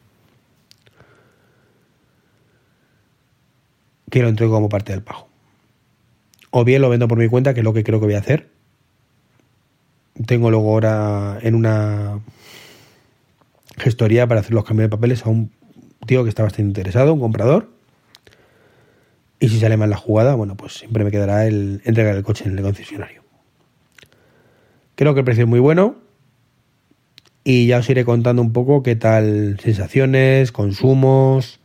Que 4.11 4.23
lo 4.23 4.29
entrego 4.29 4.53
como 4.53 4.69
parte 4.69 4.93
del 4.93 5.03
pago. 5.03 5.29
O 6.51 6.65
bien 6.65 6.83
lo 6.83 6.89
vendo 6.89 7.07
por 7.07 7.19
mi 7.19 7.29
cuenta, 7.29 7.55
que 7.55 7.61
es 7.61 7.65
lo 7.65 7.73
que 7.73 7.85
creo 7.85 8.01
que 8.01 8.07
voy 8.07 8.15
a 8.15 8.19
hacer. 8.19 8.49
Tengo 10.27 10.51
luego 10.51 10.71
ahora 10.71 11.39
en 11.43 11.55
una 11.55 12.21
gestoría 13.79 14.27
para 14.27 14.41
hacer 14.41 14.53
los 14.53 14.65
cambios 14.65 14.91
de 14.91 14.97
papeles 14.97 15.25
a 15.25 15.31
un 15.31 15.51
tío 16.07 16.25
que 16.25 16.29
está 16.29 16.43
bastante 16.43 16.69
interesado, 16.69 17.15
un 17.15 17.21
comprador 17.21 17.69
y 19.41 19.49
si 19.49 19.59
sale 19.59 19.79
mal 19.79 19.89
la 19.89 19.97
jugada, 19.97 20.35
bueno, 20.35 20.55
pues 20.55 20.75
siempre 20.75 21.03
me 21.03 21.11
quedará 21.11 21.47
el 21.47 21.81
entregar 21.85 22.15
el 22.15 22.23
coche 22.23 22.45
en 22.47 22.57
el 22.59 22.63
concesionario. 22.63 23.23
Creo 24.95 25.15
que 25.15 25.21
el 25.21 25.25
precio 25.25 25.45
es 25.45 25.49
muy 25.49 25.61
bueno. 25.61 25.97
Y 27.43 27.67
ya 27.67 27.79
os 27.79 27.89
iré 27.89 28.05
contando 28.05 28.43
un 28.43 28.53
poco 28.53 28.83
qué 28.83 28.97
tal 28.97 29.59
sensaciones, 29.63 30.53
consumos, 30.53 31.61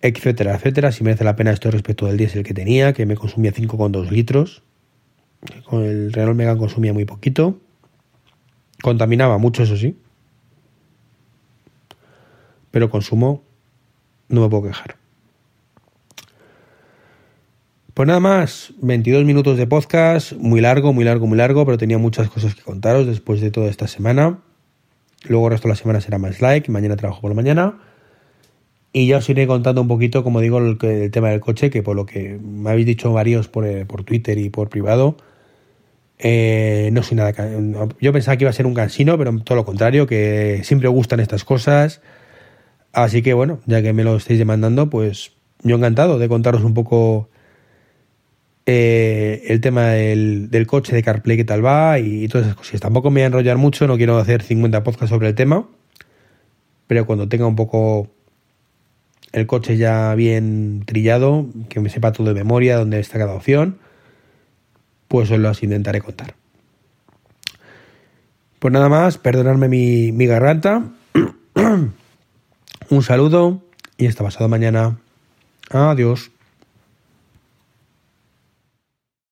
etcétera, 0.00 0.54
etcétera. 0.54 0.92
Si 0.92 1.04
merece 1.04 1.24
la 1.24 1.36
pena 1.36 1.52
esto 1.52 1.70
respecto 1.70 2.06
del 2.06 2.16
diésel 2.16 2.42
que 2.42 2.54
tenía, 2.54 2.92
que 2.92 3.06
me 3.06 3.16
consumía 3.16 3.52
5,2 3.52 4.10
litros. 4.10 4.62
Con 5.64 5.84
el 5.84 6.12
Renault 6.12 6.36
Megane 6.36 6.58
consumía 6.58 6.92
muy 6.92 7.04
poquito. 7.04 7.60
Contaminaba 8.82 9.38
mucho, 9.38 9.62
eso 9.62 9.76
sí. 9.76 9.96
Pero 12.70 12.90
consumo, 12.90 13.42
no 14.28 14.40
me 14.40 14.48
puedo 14.48 14.64
quejar. 14.64 14.96
Pues 17.94 18.06
nada 18.06 18.20
más, 18.20 18.72
22 18.80 19.24
minutos 19.24 19.58
de 19.58 19.66
podcast, 19.66 20.32
muy 20.32 20.62
largo, 20.62 20.94
muy 20.94 21.04
largo, 21.04 21.26
muy 21.26 21.36
largo, 21.36 21.66
pero 21.66 21.76
tenía 21.76 21.98
muchas 21.98 22.30
cosas 22.30 22.54
que 22.54 22.62
contaros 22.62 23.06
después 23.06 23.42
de 23.42 23.50
toda 23.50 23.68
esta 23.68 23.86
semana. 23.86 24.38
Luego 25.28 25.46
el 25.46 25.52
resto 25.52 25.68
de 25.68 25.74
la 25.74 25.76
semana 25.76 26.00
será 26.00 26.18
más 26.18 26.40
like, 26.40 26.70
mañana 26.70 26.96
trabajo 26.96 27.20
por 27.20 27.30
la 27.30 27.36
mañana. 27.36 27.78
Y 28.92 29.06
ya 29.06 29.18
os 29.18 29.28
iré 29.28 29.46
contando 29.46 29.80
un 29.80 29.88
poquito, 29.88 30.22
como 30.22 30.40
digo, 30.40 30.58
el, 30.58 31.10
tema 31.10 31.30
del 31.30 31.40
coche, 31.40 31.70
que 31.70 31.82
por 31.82 31.96
lo 31.96 32.04
que 32.04 32.38
me 32.42 32.70
habéis 32.70 32.86
dicho 32.86 33.12
varios 33.12 33.48
por, 33.48 33.66
eh, 33.66 33.86
por 33.86 34.04
Twitter 34.04 34.36
y 34.38 34.50
por 34.50 34.68
privado, 34.68 35.16
eh, 36.18 36.90
no 36.92 37.02
soy 37.02 37.16
nada... 37.16 37.32
Yo 38.00 38.12
pensaba 38.12 38.36
que 38.36 38.44
iba 38.44 38.50
a 38.50 38.54
ser 38.54 38.66
un 38.66 38.74
cansino, 38.74 39.16
pero 39.16 39.36
todo 39.40 39.56
lo 39.56 39.64
contrario, 39.64 40.06
que 40.06 40.60
siempre 40.64 40.88
gustan 40.88 41.20
estas 41.20 41.44
cosas. 41.44 42.02
Así 42.92 43.22
que 43.22 43.32
bueno, 43.32 43.60
ya 43.66 43.82
que 43.82 43.92
me 43.92 44.04
lo 44.04 44.16
estáis 44.16 44.38
demandando, 44.38 44.90
pues 44.90 45.32
yo 45.62 45.76
encantado 45.76 46.18
de 46.18 46.28
contaros 46.28 46.62
un 46.62 46.74
poco 46.74 47.30
eh, 48.64 49.42
el 49.48 49.60
tema 49.60 49.88
del, 49.88 50.66
coche 50.66 50.94
de 50.94 51.02
CarPlay, 51.02 51.36
que 51.36 51.44
tal 51.44 51.64
va 51.64 51.98
y, 51.98 52.28
todas 52.28 52.46
esas 52.46 52.56
cosas. 52.56 52.80
Tampoco 52.80 53.10
me 53.10 53.20
voy 53.20 53.22
a 53.22 53.26
enrollar 53.26 53.56
mucho, 53.58 53.86
no 53.86 53.96
quiero 53.96 54.18
hacer 54.18 54.42
50 54.42 54.84
podcasts 54.84 55.10
sobre 55.10 55.28
el 55.28 55.34
tema, 55.34 55.66
pero 56.86 57.06
cuando 57.06 57.28
tenga 57.28 57.46
un 57.46 57.56
poco 57.56 58.08
el 59.32 59.46
coche 59.46 59.76
ya 59.76 60.14
bien 60.14 60.82
trillado, 60.86 61.46
que 61.68 61.80
me 61.80 61.88
sepa 61.88 62.12
todo 62.12 62.28
de 62.28 62.34
memoria, 62.34 62.76
dónde 62.76 63.00
está 63.00 63.18
cada 63.18 63.34
opción, 63.34 63.78
pues 65.08 65.30
os 65.30 65.38
los 65.38 65.62
intentaré 65.62 66.00
contar. 66.00 66.34
Pues 68.58 68.72
nada 68.72 68.88
más, 68.88 69.18
perdonadme 69.18 69.68
mi, 69.68 70.12
mi 70.12 70.26
garganta. 70.26 70.84
un 72.90 73.02
saludo 73.02 73.60
y 73.96 74.06
hasta 74.06 74.22
pasado 74.22 74.48
mañana. 74.48 74.98
Adiós. 75.70 76.30